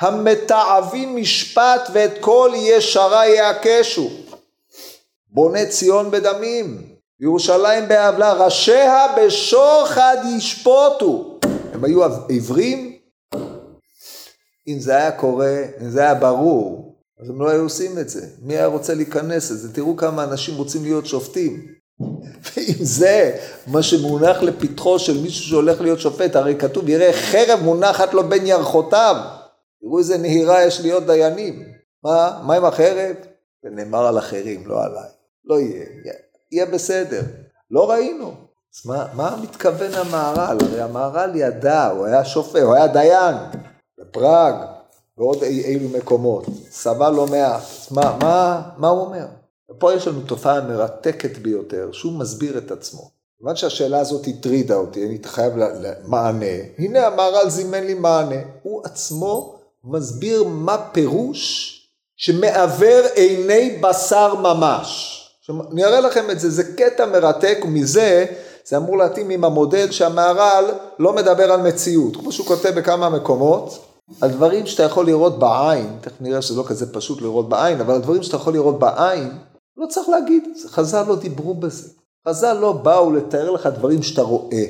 המתעבים 0.00 1.16
משפט 1.16 1.90
ואת 1.92 2.18
כל 2.20 2.50
ישרה 2.54 3.26
יעקשו. 3.26 4.10
בונה 5.30 5.66
ציון 5.66 6.10
בדמים, 6.10 6.82
ירושלים 7.20 7.88
בעוולה, 7.88 8.32
ראשיה 8.32 9.06
בשוחד 9.18 10.16
ישפוטו. 10.36 11.38
הם 11.72 11.84
היו 11.84 12.00
עיוורים? 12.28 12.95
אם 14.68 14.80
זה 14.80 14.96
היה 14.96 15.12
קורה, 15.12 15.62
אם 15.80 15.90
זה 15.90 16.00
היה 16.00 16.14
ברור, 16.14 16.96
אז 17.22 17.30
הם 17.30 17.40
לא 17.40 17.50
היו 17.50 17.62
עושים 17.62 17.98
את 17.98 18.08
זה. 18.08 18.26
מי 18.42 18.56
היה 18.56 18.66
רוצה 18.66 18.94
להיכנס 18.94 19.50
לזה? 19.50 19.74
תראו 19.74 19.96
כמה 19.96 20.24
אנשים 20.24 20.56
רוצים 20.56 20.82
להיות 20.82 21.06
שופטים. 21.06 21.66
ואם 22.56 22.84
זה 22.84 23.36
מה 23.66 23.82
שמונח 23.82 24.42
לפתחו 24.42 24.98
של 24.98 25.20
מישהו 25.22 25.44
שהולך 25.44 25.80
להיות 25.80 26.00
שופט, 26.00 26.36
הרי 26.36 26.56
כתוב, 26.58 26.88
יראה 26.88 27.12
חרב 27.12 27.60
מונחת 27.62 28.14
לו 28.14 28.28
בין 28.28 28.46
ירחותיו. 28.46 29.16
תראו 29.80 29.98
איזה 29.98 30.18
נהירה 30.18 30.64
יש 30.64 30.80
להיות 30.80 31.06
דיינים. 31.06 31.62
מה? 32.04 32.42
מה 32.46 32.54
עם 32.54 32.64
החרב? 32.64 33.16
זה 33.62 33.70
נאמר 33.70 34.06
על 34.06 34.18
אחרים, 34.18 34.66
לא 34.66 34.84
עליי. 34.84 35.08
לא 35.44 35.60
יהיה, 35.60 35.84
יהיה 36.52 36.66
בסדר. 36.66 37.22
לא 37.70 37.90
ראינו. 37.90 38.26
אז 38.28 38.86
מה, 38.86 39.06
מה 39.14 39.36
מתכוון 39.42 39.94
המהר"ל? 39.94 40.58
הרי 40.60 40.80
המהר"ל 40.80 41.30
ידע, 41.34 41.86
הוא 41.86 42.06
היה 42.06 42.24
שופט, 42.24 42.62
הוא 42.62 42.74
היה 42.74 42.86
דיין 42.86 43.36
בפראג. 44.00 44.54
ועוד 45.18 45.42
אי 45.42 45.64
אילו 45.64 45.88
מקומות, 45.88 46.46
סבל 46.70 47.10
לא 47.10 47.26
מעט, 47.26 47.62
מה, 47.90 48.16
מה, 48.22 48.62
מה 48.76 48.88
הוא 48.88 49.00
אומר? 49.00 49.26
ופה 49.70 49.94
יש 49.94 50.08
לנו 50.08 50.20
תופעה 50.20 50.60
מרתקת 50.60 51.38
ביותר, 51.38 51.88
שהוא 51.92 52.12
מסביר 52.12 52.58
את 52.58 52.70
עצמו. 52.70 53.10
כיוון 53.38 53.56
שהשאלה 53.56 54.00
הזאת 54.00 54.26
הטרידה 54.26 54.74
אותי, 54.74 55.06
אני 55.06 55.18
חייב 55.24 55.52
למענה, 55.56 56.46
הנה 56.78 57.06
המהר"ל 57.06 57.50
זימן 57.50 57.84
לי 57.84 57.94
מענה, 57.94 58.36
הוא 58.62 58.82
עצמו 58.84 59.58
מסביר 59.84 60.44
מה 60.44 60.76
פירוש 60.92 61.72
שמעוור 62.16 63.04
עיני 63.14 63.78
בשר 63.80 64.34
ממש. 64.34 65.12
אני 65.72 65.84
אראה 65.84 66.00
לכם 66.00 66.30
את 66.30 66.40
זה, 66.40 66.50
זה 66.50 66.64
קטע 66.76 67.06
מרתק, 67.06 67.58
ומזה 67.64 68.26
זה 68.64 68.76
אמור 68.76 68.98
להתאים 68.98 69.30
עם 69.30 69.44
המודל 69.44 69.90
שהמהר"ל 69.90 70.64
לא 70.98 71.12
מדבר 71.12 71.52
על 71.52 71.62
מציאות, 71.62 72.16
כמו 72.16 72.32
שהוא 72.32 72.46
כותב 72.46 72.68
בכמה 72.68 73.10
מקומות, 73.10 73.85
על 74.20 74.30
דברים 74.30 74.66
שאתה 74.66 74.82
יכול 74.82 75.06
לראות 75.06 75.38
בעין, 75.38 75.98
תכף 76.00 76.20
נראה 76.20 76.42
שזה 76.42 76.58
לא 76.58 76.64
כזה 76.66 76.92
פשוט 76.92 77.22
לראות 77.22 77.48
בעין, 77.48 77.80
אבל 77.80 77.94
על 77.94 78.00
דברים 78.00 78.22
שאתה 78.22 78.36
יכול 78.36 78.52
לראות 78.52 78.78
בעין, 78.78 79.30
לא 79.76 79.86
צריך 79.86 80.08
להגיד 80.08 80.44
חז"ל 80.66 81.02
לא 81.08 81.16
דיברו 81.16 81.54
בזה. 81.54 81.88
חז"ל 82.28 82.52
לא 82.52 82.72
באו 82.72 83.12
לתאר 83.12 83.50
לך 83.50 83.66
דברים 83.66 84.02
שאתה 84.02 84.22
רואה, 84.22 84.64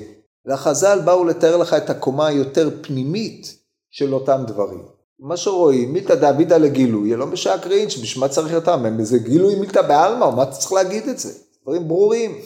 אלא 0.49 0.57
חז"ל 0.57 1.01
באו 1.05 1.25
לתאר 1.25 1.57
לך 1.57 1.75
את 1.75 1.91
הקומה 1.91 2.27
היותר 2.27 2.71
פנימית 2.81 3.59
של 3.91 4.15
אותם 4.15 4.45
דברים. 4.47 4.83
מה 5.21 5.37
שרואים, 5.37 5.93
מילתא 5.93 6.15
דאבידא 6.15 6.57
לגילוי, 6.57 7.17
לא 7.17 7.27
משעקרין, 7.27 7.91
שבשביל 7.91 8.25
מה 8.25 8.29
צריך 8.29 8.55
אותם, 8.55 8.99
איזה 8.99 9.19
גילוי 9.19 9.55
מילתא 9.55 9.83
בעלמא, 9.83 10.31
מה 10.31 10.43
אתה 10.43 10.53
צריך 10.53 10.73
להגיד 10.73 11.09
את 11.09 11.19
זה? 11.19 11.33
דברים 11.63 11.89
ברורים. 11.89 12.39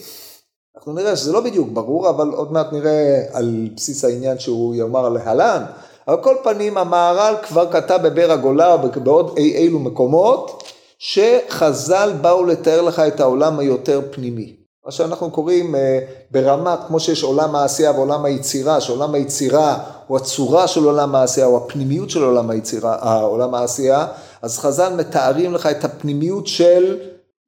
אנחנו 0.77 0.93
נראה 0.93 1.17
שזה 1.17 1.33
לא 1.33 1.41
בדיוק 1.41 1.69
ברור, 1.69 2.11
אבל 2.11 2.29
עוד 2.29 2.53
מעט 2.53 2.73
נראה 2.73 3.23
על 3.33 3.69
בסיס 3.77 4.05
העניין 4.05 4.39
שהוא 4.39 4.75
יאמר 4.75 5.09
להלן. 5.09 5.65
על 6.07 6.17
כל 6.23 6.37
פנים 6.45 6.79
המהר"ל 6.79 7.35
כבר 7.43 7.73
כתב 7.73 7.99
בבאר 8.03 8.33
הגולה 8.33 8.77
ובעוד 8.83 9.35
אי 9.37 9.57
אילו 9.57 9.79
מקומות 9.79 10.63
שחז"ל 10.99 12.13
באו 12.21 12.45
לתאר 12.45 12.83
לך 12.83 12.99
את 12.99 13.21
העולם 13.21 13.59
היותר 13.59 14.01
פנימי. 14.11 14.57
מה 14.87 14.93
שאנחנו 14.93 15.31
קוראים 15.31 15.75
אה, 15.75 15.99
ברמת, 16.31 16.79
כמו 16.87 17.01
שיש 17.01 17.23
עולם 17.23 17.57
העשייה 17.57 17.91
ועולם 17.91 18.25
היצירה, 18.25 18.81
שעולם 18.81 19.15
היצירה 19.15 19.79
הוא 20.07 20.17
הצורה 20.17 20.69
של 20.69 20.85
עולם 20.85 21.15
העשייה, 21.15 21.47
או 21.47 21.57
הפנימיות 21.57 22.11
של 22.11 22.23
עולם 22.23 22.51
היצירה, 22.51 23.21
עולם 23.21 23.55
העשייה, 23.55 24.07
אז 24.43 24.59
חז"ל 24.59 24.93
מתארים 24.95 25.55
לך 25.55 25.67
את 25.67 25.85
הפנימיות 25.85 26.47
של 26.47 26.99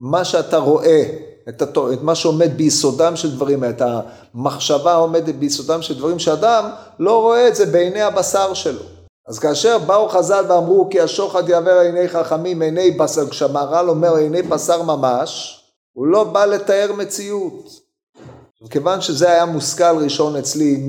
מה 0.00 0.24
שאתה 0.24 0.58
רואה, 0.58 1.02
את, 1.48 1.62
התו, 1.62 1.92
את 1.92 2.02
מה 2.02 2.14
שעומד 2.14 2.56
ביסודם 2.56 3.16
של 3.16 3.30
דברים, 3.30 3.64
את 3.64 3.82
המחשבה 3.84 4.92
העומדת 4.92 5.34
ביסודם 5.34 5.82
של 5.82 5.98
דברים 5.98 6.18
שאדם 6.18 6.70
לא 6.98 7.20
רואה 7.20 7.48
את 7.48 7.54
זה 7.54 7.66
בעיני 7.66 8.02
הבשר 8.02 8.54
שלו. 8.54 8.82
אז 9.28 9.38
כאשר 9.38 9.78
באו 9.78 10.08
חז"ל 10.08 10.44
ואמרו 10.48 10.88
כי 10.90 11.00
השוחד 11.00 11.48
יעבר 11.48 11.78
עיני 11.78 12.08
חכמים 12.08 12.62
עיני 12.62 12.90
בשר, 12.90 13.28
כשהמהר"ל 13.28 13.90
אומר 13.90 14.14
עיני 14.14 14.42
בשר 14.42 14.82
ממש, 14.82 15.62
הוא 15.92 16.06
לא 16.06 16.24
בא 16.24 16.44
לתאר 16.44 16.92
מציאות. 16.98 17.82
כיוון 18.70 19.00
שזה 19.00 19.30
היה 19.30 19.44
מושכל 19.44 19.96
ראשון 20.04 20.36
אצלי 20.36 20.86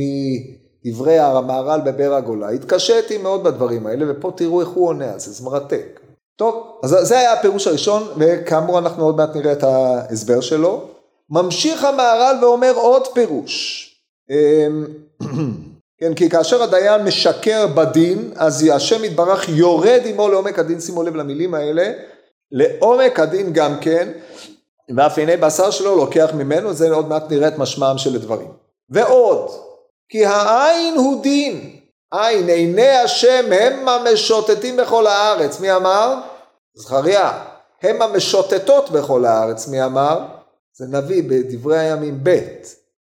מדברי 0.86 1.20
המהר"ל 1.20 1.82
בבאר 1.86 2.13
הגולה, 2.13 2.50
התקשיתי 2.50 3.18
מאוד 3.18 3.44
בדברים 3.44 3.88
האלה, 3.88 4.06
ופה 4.10 4.32
תראו 4.36 4.62
איך 4.62 4.70
הוא 4.70 4.88
עונה 4.88 5.13
על 5.13 5.20
זה, 5.20 5.32
זה 5.32 5.44
מרתק. 5.44 6.00
טוב, 6.36 6.80
אז 6.84 6.98
זה 7.02 7.19
היה 7.19 7.34
הפירוש 7.34 7.67
הראשון, 7.67 8.08
וכאמור 8.17 8.80
אנחנו 8.80 9.06
עוד 9.06 9.17
מעט 9.17 9.36
נראה 9.36 9.52
את 9.52 9.63
ההסבר 9.63 10.41
שלו. 10.41 10.88
ממשיך 11.30 11.84
המהר"ל 11.84 12.38
ואומר 12.41 12.74
עוד 12.76 13.08
פירוש. 13.08 13.89
אמ, 14.30 14.86
כן, 16.00 16.13
כי 16.13 16.30
כאשר 16.30 16.63
הדיין 16.63 17.04
משקר 17.04 17.67
בדין, 17.67 18.32
אז 18.36 18.69
השם 18.74 19.04
יתברך 19.04 19.50
יורד 19.50 20.02
עמו 20.06 20.30
לעומק 20.30 20.60
הדין, 20.60 20.80
שימו 20.80 21.04
לב 21.04 21.15
למילים 21.15 21.54
האלה, 21.54 21.91
לעומק 22.52 23.19
הדין 23.19 23.54
גם 23.54 23.80
כן, 23.82 24.10
ואף 24.98 25.17
עיני 25.17 25.38
בשר 25.38 25.72
שלו 25.72 25.96
לוקח 25.96 26.30
ממנו, 26.34 26.74
זה 26.74 26.93
עוד 26.93 27.08
מעט 27.08 27.32
נראה 27.32 27.48
את 27.48 27.58
משמעם 27.58 27.98
של 27.98 28.15
הדברים. 28.15 28.52
ועוד, 28.89 29.52
כי 30.10 30.26
העין 30.26 30.96
הוא 30.98 31.24
דין, 31.24 31.76
עין, 32.13 32.49
עיני 32.49 32.89
השם 32.89 33.45
הם 33.52 33.88
המשוטטים 33.88 34.78
בכל 34.78 35.08
הארץ. 35.08 35.60
מי 35.60 35.76
אמר? 35.76 36.15
זכריה. 36.76 37.43
הם 37.84 38.02
המשוטטות 38.02 38.89
בכל 38.89 39.26
הארץ. 39.26 39.67
מי 39.67 39.86
אמר? 39.86 40.19
זה 40.73 40.86
נביא 40.88 41.23
בדברי 41.23 41.80
הימים 41.80 42.19
ב'. 42.23 42.39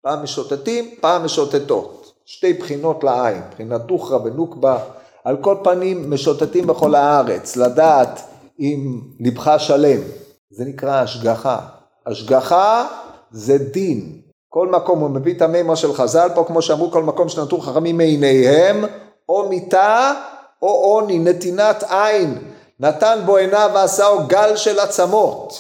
פעם 0.02 0.24
משוטטים, 0.24 0.96
פעם 1.00 1.26
משוטטות. 1.26 2.14
שתי 2.26 2.54
בחינות 2.54 3.04
לעין, 3.04 3.42
בחינת 3.52 3.82
דוכרא 3.82 4.18
ונוקבה. 4.18 4.78
על 5.24 5.38
כל 5.42 5.58
פנים 5.64 6.14
משוטטים 6.14 6.68
בכל 6.68 6.96
הארץ, 6.96 7.56
לדעת 7.56 8.22
אם 8.60 9.02
לבך 9.20 9.56
שלם. 9.58 10.00
זה 10.50 10.66
נקרא 10.66 11.02
השגחה. 11.02 11.60
השגחה 12.06 12.88
זה 13.32 13.58
דין. 13.58 14.23
כל 14.54 14.68
מקום 14.68 15.00
הוא 15.00 15.10
מביא 15.10 15.34
את 15.34 15.42
המימה 15.42 15.76
של 15.76 15.94
חז"ל 15.94 16.30
פה, 16.36 16.44
כמו 16.48 16.62
שאמרו 16.62 16.92
כל 16.92 17.04
מקום 17.04 17.30
שנטו 17.30 17.60
חכמים 17.60 17.98
מעיניהם, 17.98 18.86
או 19.30 19.50
מיתה 19.50 20.14
או 20.62 20.68
עוני, 20.68 21.20
נתינת 21.20 21.84
עין, 21.90 22.38
נתן 22.80 23.20
בו 23.26 23.38
עיניו 23.38 23.72
ועשהו 23.74 24.28
גל 24.28 24.56
של 24.56 24.80
עצמות. 24.80 25.54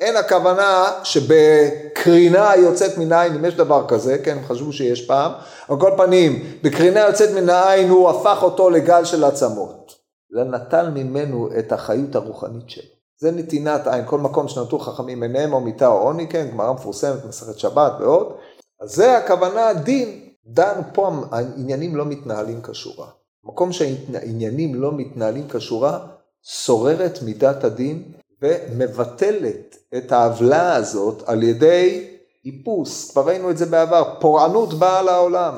אין 0.00 0.16
הכוונה 0.16 0.92
שבקרינה 1.02 2.56
יוצאת 2.56 2.98
מן 2.98 3.12
העין, 3.12 3.34
אם 3.34 3.44
יש 3.44 3.54
דבר 3.54 3.84
כזה, 3.88 4.18
כן, 4.18 4.38
חשבו 4.48 4.72
שיש 4.72 5.06
פעם, 5.06 5.32
על 5.68 5.80
כל 5.80 5.90
פנים, 5.96 6.44
בקרינה 6.62 7.00
יוצאת 7.00 7.30
מן 7.30 7.50
העין 7.50 7.88
הוא 7.88 8.10
הפך 8.10 8.38
אותו 8.42 8.70
לגל 8.70 9.04
של 9.04 9.24
עצמות. 9.24 9.94
זה 10.34 10.44
נטל 10.44 10.90
ממנו 10.90 11.48
את 11.58 11.72
החיות 11.72 12.14
הרוחנית 12.14 12.70
שלו. 12.70 12.95
זה 13.18 13.30
נתינת 13.30 13.86
עין, 13.86 14.06
כל 14.06 14.18
מקום 14.18 14.48
שנטו 14.48 14.78
חכמים 14.78 15.22
עיניהם 15.22 15.52
או 15.52 15.60
מיתה 15.60 15.86
או 15.86 15.98
עוני, 15.98 16.28
כן, 16.28 16.48
גמרא 16.52 16.72
מפורסמת, 16.72 17.24
מסכת 17.24 17.58
שבת 17.58 17.92
ועוד, 18.00 18.32
אז 18.80 18.94
זה 18.94 19.18
הכוונה 19.18 19.72
דין. 19.72 20.22
דן 20.46 20.80
פה 20.92 21.10
העניינים 21.30 21.96
לא 21.96 22.04
מתנהלים 22.04 22.60
כשורה. 22.62 23.06
מקום 23.44 23.72
שהעניינים 23.72 24.74
לא 24.74 24.92
מתנהלים 24.92 25.48
כשורה, 25.48 25.98
שוררת 26.42 27.18
מידת 27.22 27.64
הדין 27.64 28.02
ומבטלת 28.42 29.76
את 29.96 30.12
העוולה 30.12 30.74
הזאת 30.74 31.22
על 31.26 31.42
ידי 31.42 32.10
איפוס, 32.44 33.10
כבר 33.10 33.26
ראינו 33.26 33.50
את 33.50 33.58
זה 33.58 33.66
בעבר, 33.66 34.14
פורענות 34.20 34.74
באה 34.74 35.02
לעולם, 35.02 35.54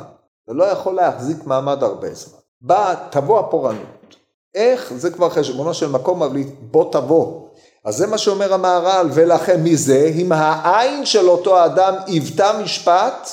זה 0.47 0.55
לא 0.55 0.65
יכול 0.65 0.95
להחזיק 0.95 1.45
מעמד 1.47 1.83
הרבה 1.83 2.15
זמן. 2.15 2.39
באה, 2.61 2.95
תבוא 3.11 3.41
הפורענות. 3.41 4.17
איך? 4.55 4.93
זה 4.97 5.11
כבר 5.11 5.31
חשבונו 5.31 5.75
של 5.75 5.91
מקום, 5.91 6.23
אבל 6.23 6.43
בוא 6.61 6.93
תבוא. 6.93 7.48
אז 7.89 7.97
זה 7.97 8.07
מה 8.07 8.19
שאומר 8.19 8.55
המהר"ל, 8.55 9.09
ולכן 9.13 9.63
מזה, 9.63 10.11
אם 10.15 10.33
העין 10.33 11.07
של 11.07 11.29
אותו 11.29 11.65
אדם 11.65 11.95
היוותה 12.07 12.53
משפט, 12.63 13.29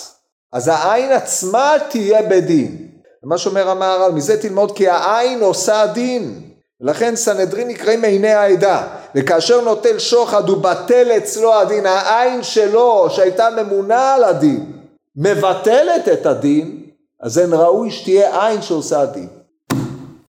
אז 0.54 0.68
העין 0.68 1.12
עצמה 1.12 1.74
תהיה 1.90 2.22
בדין. 2.22 2.88
מה 3.24 3.38
שאומר 3.38 3.70
המהר"ל, 3.70 4.12
מזה 4.12 4.42
תלמוד 4.42 4.78
כי 4.78 4.90
העין 4.90 5.42
עושה 5.42 5.86
דין. 5.86 6.42
לכן 6.82 7.16
סנהדרין 7.16 7.68
נקראים 7.68 8.04
עיני 8.04 8.34
העדה, 8.34 8.88
וכאשר 9.16 9.62
נוטל 9.62 10.00
שוחד 10.00 10.50
הוא 10.50 10.58
בטל 10.58 11.12
אצלו 11.18 11.54
הדין, 11.54 11.86
העין 11.86 12.44
שלו 12.44 13.08
שהייתה 13.10 13.50
ממונה 13.50 14.14
על 14.14 14.24
הדין, 14.24 14.72
מבטלת 15.16 16.10
את 16.14 16.26
הדין, 16.26 16.84
אז 17.22 17.40
אין 17.40 17.54
ראוי 17.54 17.92
שתהיה 17.92 18.48
עין 18.48 18.62
שעושה 18.62 19.06
דין. 19.06 19.28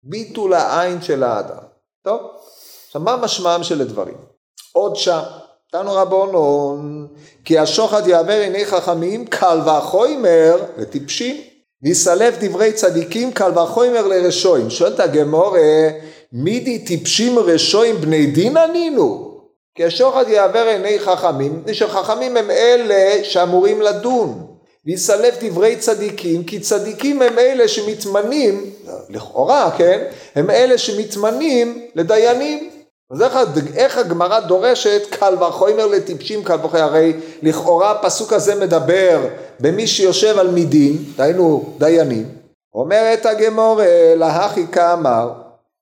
ביטול 0.02 0.54
העין 0.54 1.02
של 1.02 1.22
האדם. 1.22 1.62
טוב, 2.02 2.20
עכשיו 2.88 3.02
מה 3.02 3.16
משמעם 3.16 3.62
של 3.62 3.80
הדברים? 3.80 4.14
עוד 4.72 4.96
שם, 4.96 5.20
תנו 5.72 5.92
רבונון, 5.92 7.06
כי 7.44 7.58
השוחד 7.58 8.06
יעבר 8.06 8.40
עיני 8.40 8.66
חכמים, 8.66 9.26
קל 9.26 9.58
וחומר 9.66 10.56
לטיפשים, 10.78 11.36
ויסלף 11.82 12.34
דברי 12.40 12.72
צדיקים, 12.72 13.32
קל 13.32 13.58
וחומר 13.58 14.06
לרשועים. 14.06 14.70
שואלת 14.70 15.00
הגמורה, 15.00 15.88
מידי 16.32 16.78
טיפשים 16.78 17.38
רשועים 17.38 18.00
בני 18.00 18.26
דין 18.26 18.56
ענינו? 18.56 19.38
כי 19.74 19.84
השוחד 19.84 20.28
יעבר 20.28 20.66
עיני 20.66 20.98
חכמים, 20.98 21.58
מפני 21.60 21.74
שחכמים 21.74 22.36
הם 22.36 22.50
אלה 22.50 23.24
שאמורים 23.24 23.82
לדון. 23.82 24.46
ויסלף 24.86 25.34
דברי 25.42 25.76
צדיקים, 25.76 26.44
כי 26.44 26.60
צדיקים 26.60 27.22
הם 27.22 27.38
אלה 27.38 27.68
שמתמנים, 27.68 28.70
לכאורה, 29.10 29.70
כן, 29.78 30.04
הם 30.34 30.50
אלה 30.50 30.78
שמתמנים 30.78 31.86
לדיינים. 31.94 32.67
אז 33.10 33.22
איך, 33.22 33.36
איך 33.74 33.98
הגמרא 33.98 34.40
דורשת 34.40 35.02
קל 35.10 35.34
וחומר 35.42 35.86
לטיפשים 35.86 36.44
קל 36.44 36.56
וחומר, 36.62 36.82
הרי 36.82 37.12
לכאורה 37.42 37.90
הפסוק 37.90 38.32
הזה 38.32 38.54
מדבר 38.54 39.20
במי 39.60 39.86
שיושב 39.86 40.38
על 40.38 40.50
מידין, 40.50 41.04
דהיינו 41.16 41.74
דיינים, 41.78 42.28
אומרת 42.74 43.26
הגמור 43.26 43.80
להכי 44.16 44.66
כאמר, 44.66 45.32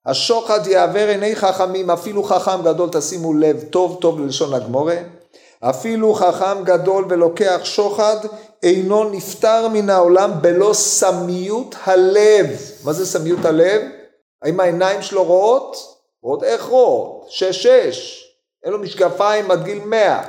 השוחד 0.07 0.67
יעבר 0.67 1.09
עיני 1.09 1.37
חכמים, 1.37 1.91
אפילו 1.91 2.23
חכם 2.23 2.63
גדול, 2.65 2.89
תשימו 2.93 3.35
לב 3.35 3.65
טוב 3.71 3.99
טוב 4.01 4.21
ללשון 4.21 4.55
הגמורה, 4.55 4.97
אפילו 5.61 6.15
חכם 6.15 6.65
גדול 6.65 7.05
ולוקח 7.09 7.61
שוחד, 7.65 8.17
אינו 8.63 9.05
נפטר 9.05 9.69
מן 9.69 9.91
העולם 9.91 10.31
בלא 10.41 10.73
סמיות 10.73 11.75
הלב. 11.85 12.47
מה 12.85 12.93
זה 12.93 13.07
סמיות 13.07 13.45
הלב? 13.45 13.83
האם 14.43 14.61
העיניים 14.61 15.03
שלו 15.03 15.25
רואות? 15.25 15.96
ועוד 16.27 16.45
איך 16.45 16.65
רואות? 16.65 17.27
שש 17.29 17.67
שש. 17.67 18.25
אין 18.65 18.73
לו 18.73 18.79
משקפיים 18.79 19.51
עד 19.51 19.65
גיל 19.65 19.85
מאה. 19.85 20.23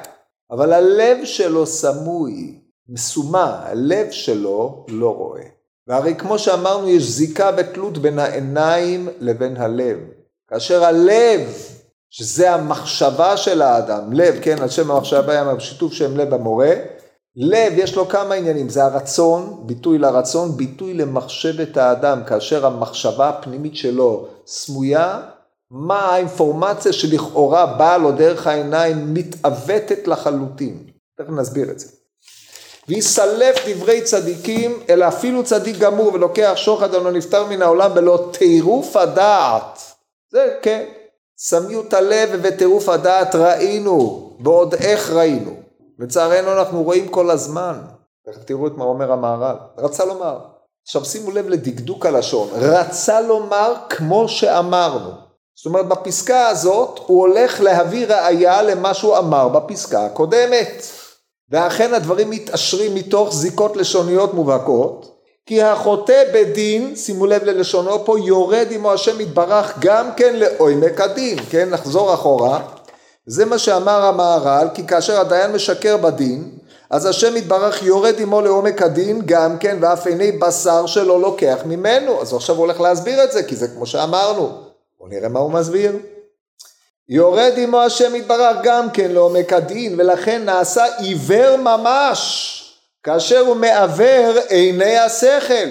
אבל 0.52 0.74
הלב 0.74 1.18
שלו 1.24 1.66
סמוי, 1.66 2.60
מסומא, 2.90 3.56
הלב 3.64 4.12
שלו 4.12 4.86
לא 4.90 5.16
רואה. 5.16 5.44
והרי 5.88 6.16
כמו 6.16 6.40
שאמרנו, 6.40 6.90
יש 6.90 7.04
זיקה 7.04 7.52
ותלות 7.58 7.98
בין 7.98 8.20
העיניים 8.20 9.10
לבין 9.20 9.58
הלב. 9.58 9.98
כאשר 10.50 10.84
הלב, 10.84 11.54
שזה 12.10 12.54
המחשבה 12.54 13.38
של 13.38 13.62
האדם, 13.62 14.14
לב, 14.14 14.36
כן, 14.42 14.62
על 14.62 14.70
שם 14.70 14.92
המחשבה, 14.92 15.54
בשיתוף 15.54 15.94
שם 15.94 16.18
לב 16.18 16.34
המורה, 16.34 16.74
לב 17.36 17.74
יש 17.76 17.96
לו 17.96 18.08
כמה 18.08 18.36
עניינים, 18.36 18.70
זה 18.70 18.84
הרצון, 18.84 19.64
ביטוי 19.66 19.98
לרצון, 19.98 20.58
ביטוי 20.58 20.94
למחשבת 20.94 21.78
האדם, 21.78 22.24
כאשר 22.28 22.66
המחשבה 22.66 23.30
הפנימית 23.30 23.76
שלו 23.76 24.28
סמויה, 24.48 25.22
מה 25.72 26.00
האינפורמציה 26.00 26.94
שלכאורה 26.94 27.66
באה 27.66 27.98
לו 27.98 28.12
דרך 28.12 28.48
העיניים 28.48 29.14
מתעוותת 29.14 30.08
לחלוטין. 30.08 30.84
תכף 31.18 31.30
נסביר 31.30 31.72
את 31.72 31.80
זה. 31.80 31.88
ויסלף 32.88 33.56
דברי 33.68 34.02
צדיקים, 34.02 34.80
אלא 34.90 35.08
אפילו 35.08 35.44
צדיק 35.44 35.78
גמור 35.78 36.14
ולוקח 36.14 36.54
שוחד 36.56 36.94
ולא 36.94 37.12
נפטר 37.12 37.46
מן 37.46 37.62
העולם 37.62 37.94
בלא 37.94 38.30
טירוף 38.32 38.96
הדעת. 38.96 39.80
זה 40.32 40.56
כן, 40.62 40.86
סמיות 41.38 41.94
הלב 41.94 42.40
וטירוף 42.44 42.90
הדעת 42.90 43.36
ראינו, 43.36 44.32
ועוד 44.44 44.74
איך 44.74 45.12
ראינו. 45.12 45.52
לצערנו 46.00 46.54
אנחנו 46.54 46.84
רואים 46.84 47.08
כל 47.08 47.32
הזמן. 47.32 47.82
תכף 48.26 48.44
תראו 48.44 48.68
את 48.68 48.74
מה 48.78 48.84
אומר 48.84 49.12
המהר"ל. 49.12 49.56
רצה 49.78 50.06
לומר. 50.06 50.40
עכשיו 50.84 51.06
שימו 51.06 51.32
לב 51.32 51.50
לדקדוק 51.50 52.06
הלשון. 52.06 52.50
רצה 52.54 53.22
לומר 53.22 53.74
כמו 53.90 54.30
שאמרנו. 54.30 55.27
זאת 55.58 55.66
אומרת 55.66 55.88
בפסקה 55.88 56.48
הזאת 56.48 57.00
הוא 57.06 57.22
הולך 57.22 57.62
להביא 57.62 58.08
ראייה 58.08 58.62
למה 58.62 58.94
שהוא 58.94 59.18
אמר 59.18 59.48
בפסקה 59.48 60.06
הקודמת. 60.06 60.84
ואכן 61.52 61.94
הדברים 61.94 62.30
מתעשרים 62.30 62.96
מתוך 62.96 63.34
זיקות 63.34 63.78
לשוניות 63.78 64.34
מובהקות, 64.34 65.18
כי 65.46 65.62
החוטא 65.62 66.24
בדין, 66.34 66.96
שימו 66.96 67.26
לב 67.26 67.44
ללשונו 67.44 68.06
פה, 68.06 68.20
יורד 68.20 68.68
עמו 68.72 68.94
השם 68.94 69.22
יתברך 69.22 69.74
גם 69.80 70.10
כן 70.18 70.36
לעומק 70.36 71.02
הדין, 71.02 71.40
כן, 71.50 71.70
נחזור 71.70 72.14
אחורה, 72.14 72.60
זה 73.26 73.46
מה 73.46 73.58
שאמר 73.58 74.06
המהר"ל, 74.06 74.68
כי 74.74 74.88
כאשר 74.88 75.20
הדיין 75.20 75.52
משקר 75.52 75.98
בדין, 75.98 76.52
אז 76.90 77.06
השם 77.06 77.38
יתברך 77.38 77.84
יורד 77.84 78.16
עמו 78.20 78.42
לעומק 78.42 78.82
הדין 78.82 79.22
גם 79.26 79.58
כן, 79.58 79.78
ואף 79.82 80.08
עיני 80.08 80.32
בשר 80.32 80.86
שלו 80.86 81.20
לוקח 81.20 81.58
ממנו, 81.66 82.22
אז 82.22 82.34
עכשיו 82.34 82.56
הוא 82.56 82.66
הולך 82.66 82.82
להסביר 82.82 83.24
את 83.24 83.32
זה, 83.32 83.44
כי 83.44 83.56
זה 83.56 83.68
כמו 83.68 83.86
שאמרנו, 83.86 84.67
בואו 84.98 85.10
נראה 85.10 85.30
מה 85.30 85.40
הוא 85.40 85.52
מסביר. 85.52 85.96
יורד 87.10 87.54
עמו 87.58 87.82
השם 87.82 88.16
יתברך 88.16 88.58
גם 88.64 88.92
כן 88.92 89.12
לעומק 89.12 89.54
הדין 89.54 90.00
ולכן 90.00 90.46
נעשה 90.46 90.98
עיוור 90.98 91.56
ממש 91.58 92.54
כאשר 93.04 93.40
הוא 93.40 93.56
מעוור 93.56 94.38
עיני 94.50 94.98
השכל. 94.98 95.70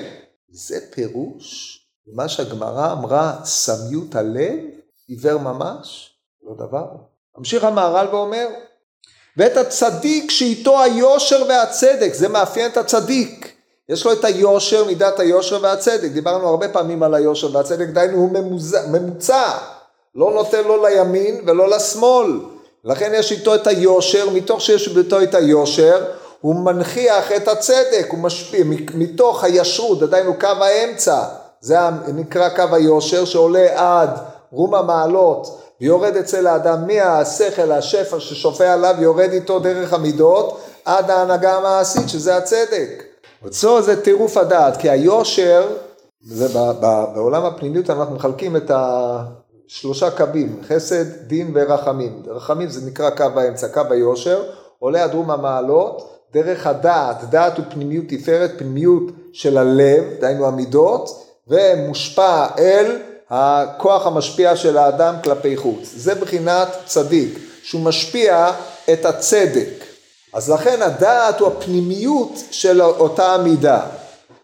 זה 0.50 0.78
פירוש 0.90 1.80
מה 2.06 2.28
שהגמרא 2.28 2.92
אמרה 2.92 3.36
סמיות 3.44 4.14
הלב 4.14 4.58
עיוור 5.08 5.38
ממש? 5.38 6.10
לא 6.42 6.54
דבר. 6.54 6.86
ממשיך 7.38 7.64
המהר"ל 7.64 8.06
ואומר 8.10 8.46
ואת 9.36 9.56
הצדיק 9.56 10.30
שאיתו 10.30 10.82
היושר 10.82 11.44
והצדק 11.48 12.14
זה 12.14 12.28
מאפיין 12.28 12.70
את 12.70 12.76
הצדיק 12.76 13.55
יש 13.88 14.06
לו 14.06 14.12
את 14.12 14.24
היושר 14.24 14.84
מידת 14.84 15.20
היושר 15.20 15.58
והצדק 15.62 16.10
דיברנו 16.10 16.48
הרבה 16.48 16.68
פעמים 16.68 17.02
על 17.02 17.14
היושר 17.14 17.56
והצדק 17.56 17.88
דהיינו 17.88 18.16
הוא 18.16 18.30
ממוצע 18.90 19.52
לא 20.14 20.32
נותן 20.34 20.64
לו 20.64 20.86
לימין 20.86 21.40
ולא 21.46 21.68
לשמאל. 21.68 22.40
לכן 22.84 23.12
יש 23.14 23.32
איתו 23.32 23.54
את 23.54 23.66
היושר, 23.66 24.30
מתוך 24.30 24.60
שיש 24.60 24.96
איתו 24.96 25.22
את 25.22 25.34
היושר, 25.34 26.04
הוא 26.40 26.54
מנכיח 26.54 27.32
את 27.32 27.48
הצדק, 27.48 28.06
הוא 28.10 28.18
משפיע, 28.18 28.64
מתוך 28.94 29.44
הישרות, 29.44 30.02
עדיין 30.02 30.26
הוא 30.26 30.34
קו 30.40 30.46
האמצע, 30.46 31.22
זה 31.60 31.76
נקרא 32.14 32.48
קו 32.48 32.74
היושר 32.74 33.24
שעולה 33.24 33.66
עד 33.74 34.10
רום 34.52 34.74
המעלות 34.74 35.60
ויורד 35.80 36.16
אצל 36.16 36.46
האדם 36.46 36.86
מהשכל, 36.86 37.72
השפע 37.72 38.20
ששופע 38.20 38.72
עליו, 38.72 38.94
יורד 38.98 39.32
איתו 39.32 39.58
דרך 39.58 39.92
המידות 39.92 40.60
עד 40.84 41.10
ההנהגה 41.10 41.56
המעשית 41.56 42.08
שזה 42.08 42.36
הצדק. 42.36 43.15
וצור 43.46 43.80
זה 43.80 44.02
טירוף 44.02 44.36
הדעת, 44.36 44.76
כי 44.76 44.90
היושר, 44.90 45.66
זה 46.22 46.48
בעולם 47.14 47.44
הפנימיות 47.44 47.90
אנחנו 47.90 48.14
מחלקים 48.14 48.56
את 48.56 48.70
ה... 48.70 49.24
שלושה 49.68 50.10
קווים, 50.10 50.60
חסד, 50.68 51.04
דין 51.26 51.50
ורחמים. 51.54 52.22
רחמים 52.26 52.68
זה 52.68 52.90
נקרא 52.90 53.10
קו 53.10 53.24
האמצע, 53.36 53.68
קו 53.68 53.80
היושר, 53.90 54.42
עולה 54.78 55.04
עד 55.04 55.14
רום 55.14 55.30
המעלות, 55.30 56.20
דרך 56.32 56.66
הדעת, 56.66 57.30
דעת 57.30 57.58
הוא 57.58 57.64
פנימיות 57.70 58.04
תפארת, 58.08 58.50
פנימיות 58.58 59.02
של 59.32 59.58
הלב, 59.58 60.04
דהיינו 60.20 60.46
המידות, 60.46 61.24
ומושפע 61.48 62.46
אל 62.58 62.98
הכוח 63.30 64.06
המשפיע 64.06 64.56
של 64.56 64.78
האדם 64.78 65.14
כלפי 65.24 65.56
חוץ. 65.56 65.92
זה 65.96 66.14
בחינת 66.14 66.68
צדיק, 66.84 67.38
שהוא 67.62 67.80
משפיע 67.80 68.50
את 68.92 69.04
הצדק. 69.04 69.84
אז 70.36 70.50
לכן 70.50 70.82
הדעת 70.82 71.40
הוא 71.40 71.48
הפנימיות 71.48 72.32
של 72.50 72.82
אותה 72.82 73.34
המידה. 73.34 73.80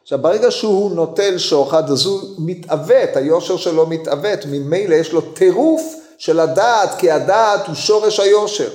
עכשיו 0.02 0.18
ברגע 0.18 0.50
שהוא 0.50 0.90
נוטל 0.90 1.38
שוחד 1.38 1.90
אז 1.90 2.06
הוא 2.06 2.20
מתעוות, 2.38 3.16
היושר 3.16 3.56
שלו 3.56 3.86
מתעוות, 3.86 4.38
ממילא 4.50 4.94
יש 4.94 5.12
לו 5.12 5.20
טירוף 5.20 5.82
של 6.18 6.40
הדעת, 6.40 6.90
כי 6.98 7.10
הדעת 7.10 7.66
הוא 7.66 7.74
שורש 7.74 8.20
היושר. 8.20 8.68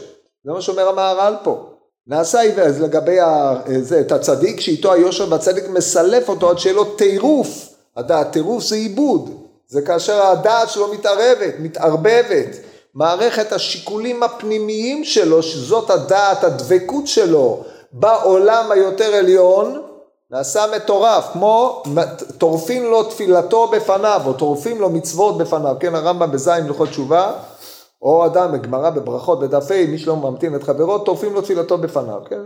זה 0.46 0.52
מה 0.52 0.62
שאומר 0.62 0.90
המהר"ל 0.90 1.36
פה. 1.44 1.66
נעשה 2.08 2.40
עיוור, 2.40 2.66
אז 2.66 2.82
לגבי 2.82 3.20
ה, 3.20 3.54
זה, 3.82 4.00
את 4.00 4.12
הצדיק 4.12 4.60
שאיתו 4.60 4.94
היושר 4.94 5.26
והצדיק 5.30 5.68
מסלף 5.70 6.30
אותו 6.30 6.50
עד 6.50 6.60
שיהיה 6.60 6.76
לו 6.76 6.86
טירוף, 6.86 7.70
הדעת, 7.98 8.32
טירוף 8.32 8.64
זה 8.64 8.76
עיבוד, 8.76 9.30
זה 9.68 9.82
כאשר 9.82 10.22
הדעת 10.26 10.70
שלו 10.70 10.94
מתערבת, 10.94 11.54
מתערבבת, 11.60 12.58
מערכת 12.98 13.52
השיקולים 13.52 14.24
הפנימיים 14.24 15.04
שלו, 15.04 15.44
שזאת 15.44 15.90
הדעת, 15.90 16.44
הדבקות 16.44 17.08
שלו 17.08 17.64
בעולם 17.92 18.72
היותר 18.72 19.14
עליון, 19.14 19.82
נעשה 20.32 20.66
מטורף, 20.76 21.26
כמו 21.34 21.84
טורפין 22.38 22.84
לו 22.84 23.04
תפילתו 23.04 23.68
בפניו, 23.68 24.22
או 24.26 24.34
טורפים 24.34 24.82
לו 24.82 24.90
מצוות 24.90 25.38
בפניו, 25.38 25.76
כן, 25.80 25.96
הרמב"ם 25.96 26.32
בזין 26.32 26.66
הלכות 26.66 26.90
תשובה, 26.90 27.32
או 28.02 28.26
אדם 28.26 28.52
בגמרא 28.52 28.90
בברכות 28.90 29.40
בדף 29.40 29.72
ה', 29.72 29.88
מי 29.88 29.98
שלא 29.98 30.16
ממתין 30.16 30.56
את 30.56 30.64
חברו, 30.64 31.00
טורפים 31.00 31.34
לו 31.34 31.42
תפילתו 31.42 31.78
בפניו, 31.78 32.20
כן, 32.30 32.40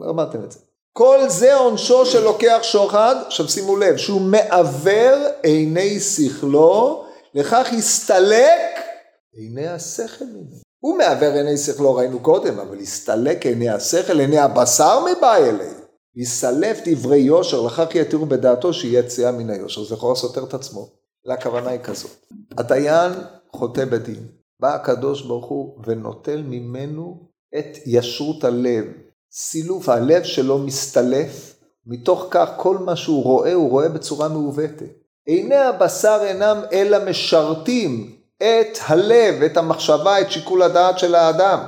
למדתם 0.00 0.44
את 0.44 0.52
זה. 0.52 0.58
כל 0.92 1.18
זה 1.28 1.54
עונשו 1.54 2.06
של 2.06 2.24
לוקח 2.24 2.58
שוחד, 2.62 3.16
עכשיו 3.26 3.48
שימו 3.48 3.76
לב, 3.76 3.96
שהוא 3.96 4.20
מעוור 4.20 5.18
עיני 5.42 6.00
שכלו, 6.00 7.04
לכך 7.34 7.68
הסתלק 7.78 8.87
עיני 9.32 9.66
השכל 9.66 10.24
ממנו. 10.24 10.56
הוא 10.80 10.98
מעוור 10.98 11.32
עיני 11.32 11.56
שכלו, 11.56 11.94
ראינו 11.94 12.20
קודם, 12.20 12.58
אבל 12.58 12.78
הסתלק 12.78 13.46
עיני 13.46 13.68
השכל, 13.68 14.20
עיני 14.20 14.38
הבשר 14.38 15.04
מבא 15.04 15.36
אלי. 15.36 15.68
יסלף 16.16 16.78
דברי 16.84 17.18
יושר, 17.18 17.60
לכך 17.60 17.94
יתירו 17.94 18.26
בדעתו 18.26 18.72
שיהיה 18.72 19.00
יציאה 19.00 19.32
מן 19.32 19.50
היושר. 19.50 19.84
זה 19.84 19.94
יכול 19.94 20.12
לסותר 20.12 20.44
את 20.44 20.54
עצמו. 20.54 20.88
הכוונה 21.30 21.70
היא 21.70 21.80
כזאת. 21.80 22.10
הדיין 22.58 23.12
חוטא 23.52 23.84
בדין. 23.84 24.26
בא 24.60 24.74
הקדוש 24.74 25.22
ברוך 25.22 25.46
הוא 25.46 25.82
ונוטל 25.86 26.42
ממנו 26.42 27.28
את 27.58 27.78
ישרות 27.86 28.44
הלב. 28.44 28.84
סילוף, 29.32 29.88
הלב 29.88 30.24
שלו 30.24 30.58
מסתלף, 30.58 31.54
מתוך 31.86 32.26
כך 32.30 32.50
כל 32.56 32.78
מה 32.78 32.96
שהוא 32.96 33.22
רואה, 33.22 33.54
הוא 33.54 33.70
רואה 33.70 33.88
בצורה 33.88 34.28
מעוותת. 34.28 34.92
עיני 35.26 35.56
הבשר 35.56 36.18
אינם 36.22 36.62
אלא 36.72 37.10
משרתים 37.10 38.17
את 38.42 38.78
הלב, 38.86 39.42
את 39.42 39.56
המחשבה, 39.56 40.20
את 40.20 40.30
שיקול 40.30 40.62
הדעת 40.62 40.98
של 40.98 41.14
האדם. 41.14 41.58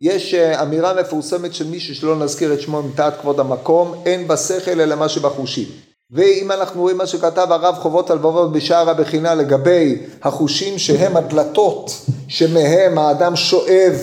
יש 0.00 0.34
אה, 0.34 0.62
אמירה 0.62 0.94
מפורסמת 0.94 1.54
של 1.54 1.66
מישהו 1.66 1.94
שלא 1.94 2.16
נזכיר 2.16 2.52
את 2.52 2.60
שמו 2.60 2.82
מפאת 2.82 3.12
כבוד 3.20 3.40
המקום, 3.40 4.02
אין 4.06 4.28
בשכל 4.28 4.80
אלא 4.80 4.96
מה 4.96 5.08
שבחושים. 5.08 5.68
ואם 6.10 6.50
אנחנו 6.50 6.80
רואים 6.80 6.96
מה 6.96 7.06
שכתב 7.06 7.46
הרב 7.50 7.74
חובות 7.74 8.10
הלבבות 8.10 8.52
בשער 8.52 8.90
הבחינה 8.90 9.34
לגבי 9.34 9.98
החושים 10.22 10.78
שהם 10.78 11.16
הדלתות 11.16 11.90
שמהם 12.28 12.98
האדם 12.98 13.36
שואב 13.36 13.94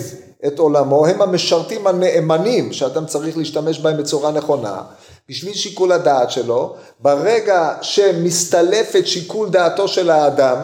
את 0.46 0.58
עולמו, 0.58 1.06
הם 1.06 1.22
המשרתים 1.22 1.86
הנאמנים 1.86 2.72
שאדם 2.72 3.06
צריך 3.06 3.36
להשתמש 3.36 3.78
בהם 3.78 3.96
בצורה 3.96 4.30
נכונה, 4.30 4.82
בשביל 5.28 5.54
שיקול 5.54 5.92
הדעת 5.92 6.30
שלו, 6.30 6.74
ברגע 7.00 7.74
שמסתלף 7.82 8.96
את 8.96 9.06
שיקול 9.06 9.50
דעתו 9.50 9.88
של 9.88 10.10
האדם, 10.10 10.56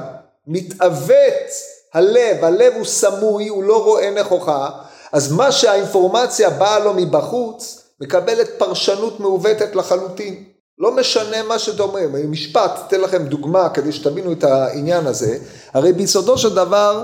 מתעוות 0.46 1.50
הלב, 1.94 2.44
הלב 2.44 2.72
הוא 2.76 2.85
סמוי, 2.85 3.48
הוא 3.48 3.64
לא 3.64 3.85
רואה 3.85 4.11
נכוחה, 4.11 4.68
אז 5.12 5.33
מה 5.33 5.52
שהאינפורמציה 5.52 6.50
באה 6.50 6.78
לו 6.78 6.94
מבחוץ, 6.94 7.83
מקבלת 8.00 8.48
פרשנות 8.59 9.20
מעוותת 9.20 9.76
לחלוטין. 9.76 10.44
לא 10.78 10.96
משנה 10.96 11.42
מה 11.42 11.59
שדומים, 11.59 12.30
משפט, 12.30 12.70
אתן 12.87 13.00
לכם 13.00 13.24
דוגמה 13.24 13.68
כדי 13.68 13.92
שתבינו 13.92 14.33
את 14.33 14.44
העניין 14.44 15.07
הזה, 15.07 15.38
הרי 15.74 15.92
ביסודו 15.92 16.38
של 16.38 16.54
דבר 16.54 17.02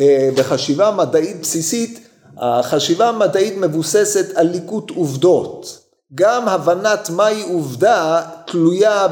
אה, 0.00 0.30
בחשיבה 0.36 0.90
מדעית 0.90 1.40
בסיסית, 1.40 2.08
החשיבה 2.38 3.08
המדעית 3.08 3.56
מבוססת 3.56 4.36
על 4.36 4.46
ליקוט 4.46 4.90
עובדות. 4.90 5.78
גם 6.14 6.48
הבנת 6.48 7.10
מהי 7.10 7.42
עובדה 7.42 8.22
תלויה. 8.46 9.06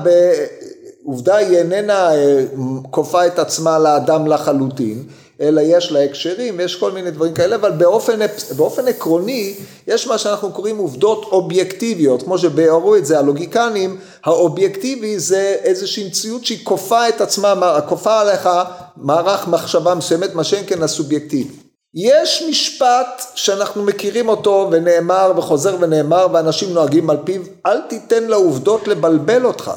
עובדה 1.04 1.36
היא 1.36 1.58
איננה 1.58 2.14
אה, 2.14 2.44
כופה 2.90 3.26
את 3.26 3.38
עצמה 3.38 3.78
לאדם 3.78 4.26
לחלוטין, 4.26 5.02
אלא 5.40 5.60
יש 5.64 5.92
לה 5.92 6.04
הקשרים 6.04 6.54
ויש 6.58 6.76
כל 6.76 6.92
מיני 6.92 7.10
דברים 7.10 7.34
כאלה, 7.34 7.56
אבל 7.56 7.70
באופן, 7.70 8.18
באופן 8.56 8.88
עקרוני 8.88 9.54
יש 9.86 10.06
מה 10.06 10.18
שאנחנו 10.18 10.52
קוראים 10.52 10.76
עובדות 10.76 11.24
אובייקטיביות, 11.24 12.22
כמו 12.22 12.38
שביארו 12.38 12.96
את 12.96 13.06
זה 13.06 13.18
הלוגיקנים, 13.18 13.98
האובייקטיבי 14.24 15.18
זה 15.18 15.56
איזושהי 15.62 16.06
מציאות 16.08 16.44
שהיא 16.44 16.58
כופה 16.64 17.08
את 17.08 17.20
עצמה, 17.20 17.80
כופה 17.88 18.20
עליך 18.20 18.48
מערך 18.96 19.48
מחשבה 19.48 19.94
מסוימת, 19.94 20.34
מה 20.34 20.44
שאין 20.44 20.64
כן 20.66 20.82
הסובייקטיבי. 20.82 21.54
יש 21.94 22.44
משפט 22.48 23.22
שאנחנו 23.34 23.82
מכירים 23.82 24.28
אותו 24.28 24.68
ונאמר 24.70 25.32
וחוזר 25.36 25.76
ונאמר 25.80 26.26
ואנשים 26.32 26.74
נוהגים 26.74 27.10
על 27.10 27.16
פיו, 27.24 27.40
אל 27.66 27.80
תיתן 27.80 28.24
לעובדות 28.24 28.88
לבלבל 28.88 29.44
אותך. 29.44 29.70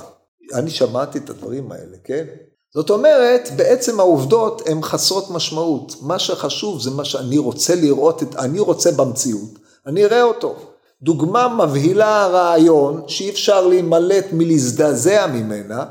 אני 0.54 0.70
שמעתי 0.70 1.18
את 1.18 1.30
הדברים 1.30 1.72
האלה, 1.72 1.98
כן? 2.04 2.26
זאת 2.74 2.90
אומרת, 2.90 3.50
בעצם 3.56 4.00
העובדות 4.00 4.62
הן 4.66 4.82
חסרות 4.82 5.30
משמעות. 5.32 5.96
מה 6.02 6.20
שחשוב 6.20 6.82
זה 6.82 6.92
מה 6.92 7.06
שאני 7.06 7.38
רוצה 7.38 7.76
לראות, 7.76 8.24
את, 8.24 8.36
אני 8.36 8.60
רוצה 8.60 8.92
במציאות, 8.92 9.50
אני 9.88 10.06
אראה 10.06 10.24
אותו. 10.24 10.56
דוגמה 11.02 11.48
מבהילה 11.48 12.24
הרעיון 12.24 13.04
שאי 13.08 13.30
אפשר 13.30 13.68
להימלט 13.68 14.26
מלהזדעזע 14.32 15.28
ממנה, 15.28 15.86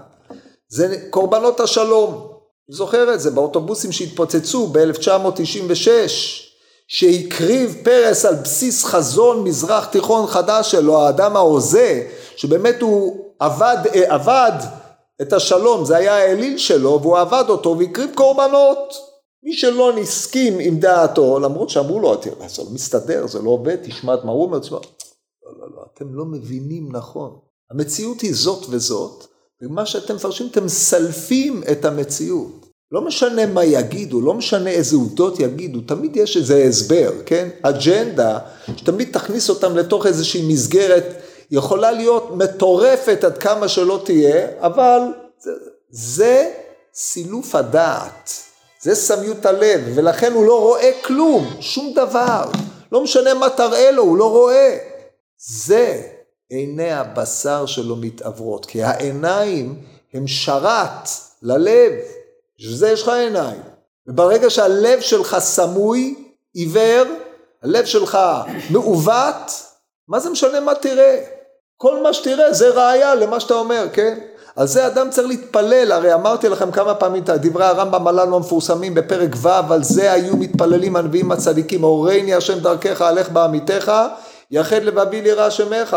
זה 0.69 0.97
קורבנות 1.11 1.61
השלום. 1.61 2.29
זוכר 2.69 3.15
את 3.15 3.21
זה 3.21 3.31
באוטובוסים 3.31 3.93
שהתפוצצו 3.93 4.67
ב-1996, 4.67 5.89
שהקריב 6.89 7.77
פרס 7.83 8.25
על 8.25 8.35
בסיס 8.35 8.85
חזון 8.85 9.45
מזרח 9.45 9.85
תיכון 9.85 10.27
חדש 10.27 10.71
שלו, 10.71 11.01
האדם 11.01 11.37
ההוזה, 11.37 12.09
שבאמת 12.37 12.83
הוא 12.83 13.22
עבד, 13.43 13.77
אה, 13.95 14.15
עבד 14.15 14.59
את 15.23 15.33
השלום, 15.33 15.85
זה 15.85 15.97
היה 15.97 16.17
האליל 16.17 16.59
שלו, 16.59 16.99
והוא 17.03 17.19
עבד 17.19 17.45
אותו 17.49 17.79
והקריב 17.79 18.11
קורבנות. 18.15 18.95
מי 19.45 19.53
שלא 19.53 19.93
נסכים 19.97 20.59
עם 20.59 20.79
דעתו, 20.79 21.41
למרות 21.41 21.71
שאמרו 21.71 22.01
לו, 22.01 22.21
זה 22.23 22.63
לא 22.63 22.71
מסתדר, 22.71 23.27
זה 23.27 23.39
לא 23.39 23.51
עובד, 23.51 23.77
תשמע 23.83 24.15
את 24.15 24.25
מה 24.25 24.33
הוא 24.33 24.43
אומר, 24.43 24.59
תשמע, 24.59 24.79
לא, 25.47 25.53
לא, 25.61 25.67
לא, 25.77 25.83
אתם 25.95 26.15
לא 26.15 26.25
מבינים 26.25 26.89
נכון. 26.93 27.39
המציאות 27.71 28.21
היא 28.21 28.35
זאת 28.35 28.67
וזאת, 28.71 29.27
ומה 29.63 29.87
שאתם 29.87 30.15
מפרשים, 30.15 30.47
אתם 30.47 30.65
מסלפים 30.65 31.63
את 31.73 31.85
המציאות. 31.85 32.67
לא 32.93 33.01
משנה 33.01 33.47
מה 33.47 33.65
יגידו, 33.65 34.21
לא 34.21 34.35
משנה 34.35 34.71
איזה 34.71 34.97
עובדות 34.97 35.41
יגידו, 35.41 35.81
תמיד 35.81 36.17
יש 36.17 36.37
איזה 36.37 36.65
הסבר, 36.69 37.13
כן? 37.27 37.49
אג'נדה, 37.63 38.39
שתמיד 38.77 39.09
תכניס 39.13 39.51
אותם 39.51 39.77
לתוך 39.77 40.07
איזושהי 40.07 40.53
מסגרת 40.53 41.05
יכולה 41.53 41.91
להיות 41.91 42.31
מטורפת 42.31 43.25
עד 43.25 43.39
כמה 43.39 43.69
שלא 43.69 44.03
תהיה, 44.05 44.47
אבל 44.61 45.01
זה, 45.39 45.51
זה 45.91 46.53
סילוף 46.95 47.55
הדעת, 47.55 48.31
זה 48.81 48.95
סמיות 48.95 49.47
הלב, 49.47 49.81
ולכן 49.95 50.33
הוא 50.33 50.47
לא 50.47 50.61
רואה 50.61 50.91
כלום, 51.05 51.47
שום 51.61 51.93
דבר, 51.95 52.45
לא 52.93 53.03
משנה 53.03 53.35
מה 53.35 53.51
תראה 53.51 53.91
לו, 53.91 54.03
הוא 54.03 54.17
לא 54.17 54.31
רואה. 54.31 54.79
זה 55.37 56.03
עיני 56.49 56.93
הבשר 56.93 57.67
שלו 57.67 57.97
מתעוורות, 57.97 58.67
כי 58.67 58.83
העיניים 58.83 59.83
הם 60.15 60.27
שרת 60.27 61.09
ללב, 61.43 61.93
בשביל 62.59 62.77
זה 62.77 62.91
יש 62.91 63.03
לך 63.03 63.09
עיניים. 63.09 63.63
וברגע 64.07 64.51
שהלב 64.51 65.01
שלך 65.01 65.37
סמוי, 65.39 66.15
עיוור, 66.55 67.05
הלב 67.63 67.85
שלך 67.85 68.19
מעוות, 68.71 69.53
מה 70.09 70.21
זה 70.21 70.31
משנה 70.31 70.61
מה 70.61 70.75
תראה? 70.75 71.42
כל 71.83 72.03
מה 72.03 72.13
שתראה 72.13 72.53
זה 72.53 72.71
ראייה 72.71 73.15
למה 73.15 73.41
שאתה 73.41 73.55
אומר, 73.55 73.87
כן? 73.93 74.19
על 74.57 74.67
זה 74.67 74.87
אדם 74.87 75.11
צריך 75.11 75.29
להתפלל, 75.29 75.93
הרי 75.93 76.15
אמרתי 76.15 76.49
לכם 76.49 76.71
כמה 76.71 76.95
פעמים 76.95 77.23
את 77.23 77.31
דברי 77.31 77.65
הרמב"ם 77.65 78.09
הללו 78.09 78.37
המפורסמים 78.37 78.95
בפרק 78.95 79.31
ו', 79.37 79.49
על 79.49 79.83
זה 79.83 80.13
היו 80.13 80.37
מתפללים 80.37 80.97
הנביאים 80.97 81.33
הצדיקים, 81.33 81.83
הורני 81.83 82.35
השם 82.35 82.59
דרכך, 82.59 83.03
הלך 83.03 83.31
בעמיתך, 83.31 83.93
יחד 84.51 84.83
לבבי 84.83 85.23
לירא 85.23 85.51
שמך. 85.51 85.97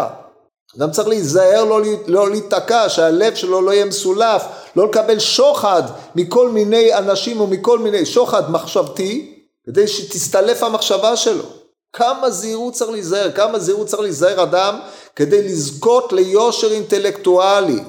אדם 0.78 0.92
צריך 0.92 1.08
להיזהר 1.08 1.64
לא, 1.64 1.82
לא 2.08 2.30
להיתקע, 2.30 2.90
שהלב 2.90 3.36
שלו 3.36 3.62
לא 3.62 3.72
יהיה 3.72 3.86
מסולף, 3.86 4.44
לא 4.76 4.88
לקבל 4.88 5.20
שוחד 5.20 5.84
מכל 6.16 6.50
מיני 6.50 6.94
אנשים 6.94 7.42
ומכל 7.42 7.80
מיני, 7.80 8.06
שוחד 8.06 8.52
מחשבתי, 8.52 9.36
כדי 9.66 9.88
שתסתלף 9.88 10.64
המחשבה 10.64 11.16
שלו. 11.16 11.44
כמה 11.94 12.30
זהירות 12.30 12.74
צריך 12.74 12.92
להיזהר, 12.92 13.32
כמה 13.32 13.60
זהירות 13.60 13.88
צריך 13.88 14.02
להיזהר 14.02 14.44
אדם 14.44 14.80
כדי 15.16 15.44
לזכות 15.44 16.14
ליושר 16.14 16.72
אינטלקטואלי, 16.72 17.80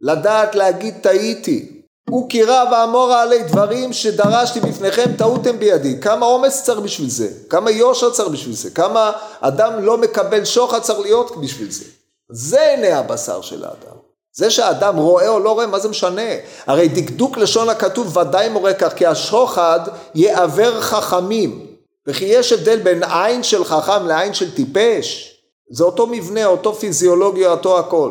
לדעת 0.00 0.54
להגיד 0.54 0.94
טעיתי. 1.02 1.76
הוא 2.10 2.30
קירה 2.30 2.64
ואמורה 2.72 3.22
עלי 3.22 3.42
דברים 3.42 3.92
שדרשתי 3.92 4.60
בפניכם 4.60 5.12
טעותם 5.18 5.58
בידי. 5.58 6.00
כמה 6.00 6.26
אומץ 6.26 6.62
צריך 6.62 6.78
בשביל 6.78 7.10
זה? 7.10 7.28
כמה 7.50 7.70
יושר 7.70 8.10
צריך 8.10 8.28
בשביל 8.28 8.54
זה? 8.54 8.70
כמה 8.70 9.12
אדם 9.40 9.84
לא 9.84 9.98
מקבל 9.98 10.44
שוחד 10.44 10.80
צריך 10.80 10.98
להיות 10.98 11.36
בשביל 11.40 11.70
זה? 11.70 11.84
זה 12.30 12.70
עיני 12.70 12.92
הבשר 12.92 13.40
של 13.40 13.64
האדם. 13.64 13.96
זה 14.32 14.50
שהאדם 14.50 14.96
רואה 14.96 15.28
או 15.28 15.38
לא 15.38 15.52
רואה, 15.52 15.66
מה 15.66 15.78
זה 15.78 15.88
משנה? 15.88 16.30
הרי 16.66 16.88
דקדוק 16.88 17.36
לשון 17.36 17.68
הכתוב 17.68 18.16
ודאי 18.16 18.48
מורה 18.48 18.74
כך, 18.74 18.94
כי 18.94 19.06
השוחד 19.06 19.80
יעוור 20.14 20.80
חכמים. 20.80 21.66
וכי 22.06 22.24
יש 22.24 22.52
הבדל 22.52 22.78
בין 22.78 23.02
עין 23.02 23.42
של 23.42 23.64
חכם 23.64 24.06
לעין 24.06 24.34
של 24.34 24.54
טיפש. 24.54 25.35
זה 25.70 25.84
אותו 25.84 26.06
מבנה, 26.06 26.46
אותו 26.46 26.74
פיזיולוגיה, 26.74 27.50
אותו 27.50 27.78
הכל. 27.78 28.10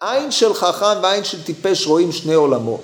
עין 0.00 0.30
של 0.30 0.54
חכם 0.54 1.02
ועין 1.02 1.24
של 1.24 1.42
טיפש 1.42 1.86
רואים 1.86 2.12
שני 2.12 2.34
עולמות. 2.34 2.80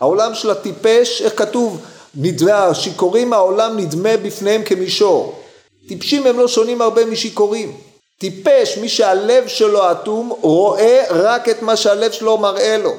העולם 0.00 0.34
של 0.34 0.50
הטיפש, 0.50 1.22
איך 1.22 1.38
כתוב? 1.38 1.80
נדמה, 2.14 2.64
השיכורים 2.64 3.32
העולם 3.32 3.78
נדמה 3.78 4.16
בפניהם 4.16 4.62
כמישור. 4.64 5.42
טיפשים 5.88 6.26
הם 6.26 6.38
לא 6.38 6.48
שונים 6.48 6.82
הרבה 6.82 7.06
משיכורים. 7.06 7.76
טיפש, 8.18 8.78
מי 8.78 8.88
שהלב 8.88 9.48
שלו 9.48 9.90
אטום, 9.90 10.32
רואה 10.40 11.04
רק 11.10 11.48
את 11.48 11.62
מה 11.62 11.76
שהלב 11.76 12.12
שלו 12.12 12.38
מראה 12.38 12.76
לו. 12.76 12.92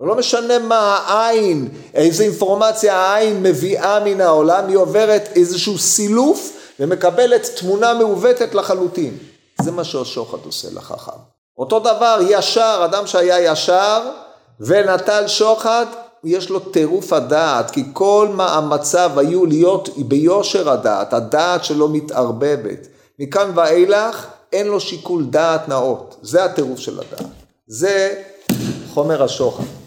לא 0.00 0.14
משנה 0.14 0.58
מה 0.58 1.02
העין, 1.06 1.68
איזה 1.94 2.24
אינפורמציה 2.24 2.96
העין 2.96 3.42
מביאה 3.42 4.00
מן 4.04 4.20
העולם, 4.20 4.68
היא 4.68 4.76
עוברת 4.76 5.28
איזשהו 5.34 5.78
סילוף 5.78 6.52
ומקבלת 6.80 7.50
תמונה 7.56 7.94
מעוותת 7.94 8.54
לחלוטין. 8.54 9.18
זה 9.62 9.70
מה 9.70 9.84
שהשוחד 9.84 10.38
עושה 10.44 10.68
לחכם. 10.72 11.18
אותו 11.58 11.80
דבר, 11.80 12.18
ישר, 12.28 12.82
אדם 12.84 13.06
שהיה 13.06 13.52
ישר 13.52 14.02
ונטל 14.60 15.26
שוחד, 15.26 15.86
יש 16.24 16.50
לו 16.50 16.60
טירוף 16.60 17.12
הדעת, 17.12 17.70
כי 17.70 17.84
כל 17.92 18.28
מאמציו 18.34 19.10
היו 19.16 19.46
להיות 19.46 19.88
ביושר 19.98 20.70
הדעת, 20.70 21.12
הדעת 21.12 21.64
שלו 21.64 21.88
מתערבבת. 21.88 22.86
מכאן 23.18 23.52
ואילך 23.54 24.26
אין 24.52 24.66
לו 24.66 24.80
שיקול 24.80 25.26
דעת 25.26 25.68
נאות, 25.68 26.16
זה 26.22 26.44
הטירוף 26.44 26.78
של 26.78 27.00
הדעת. 27.00 27.26
זה 27.66 28.22
חומר 28.94 29.22
השוחד. 29.22 29.77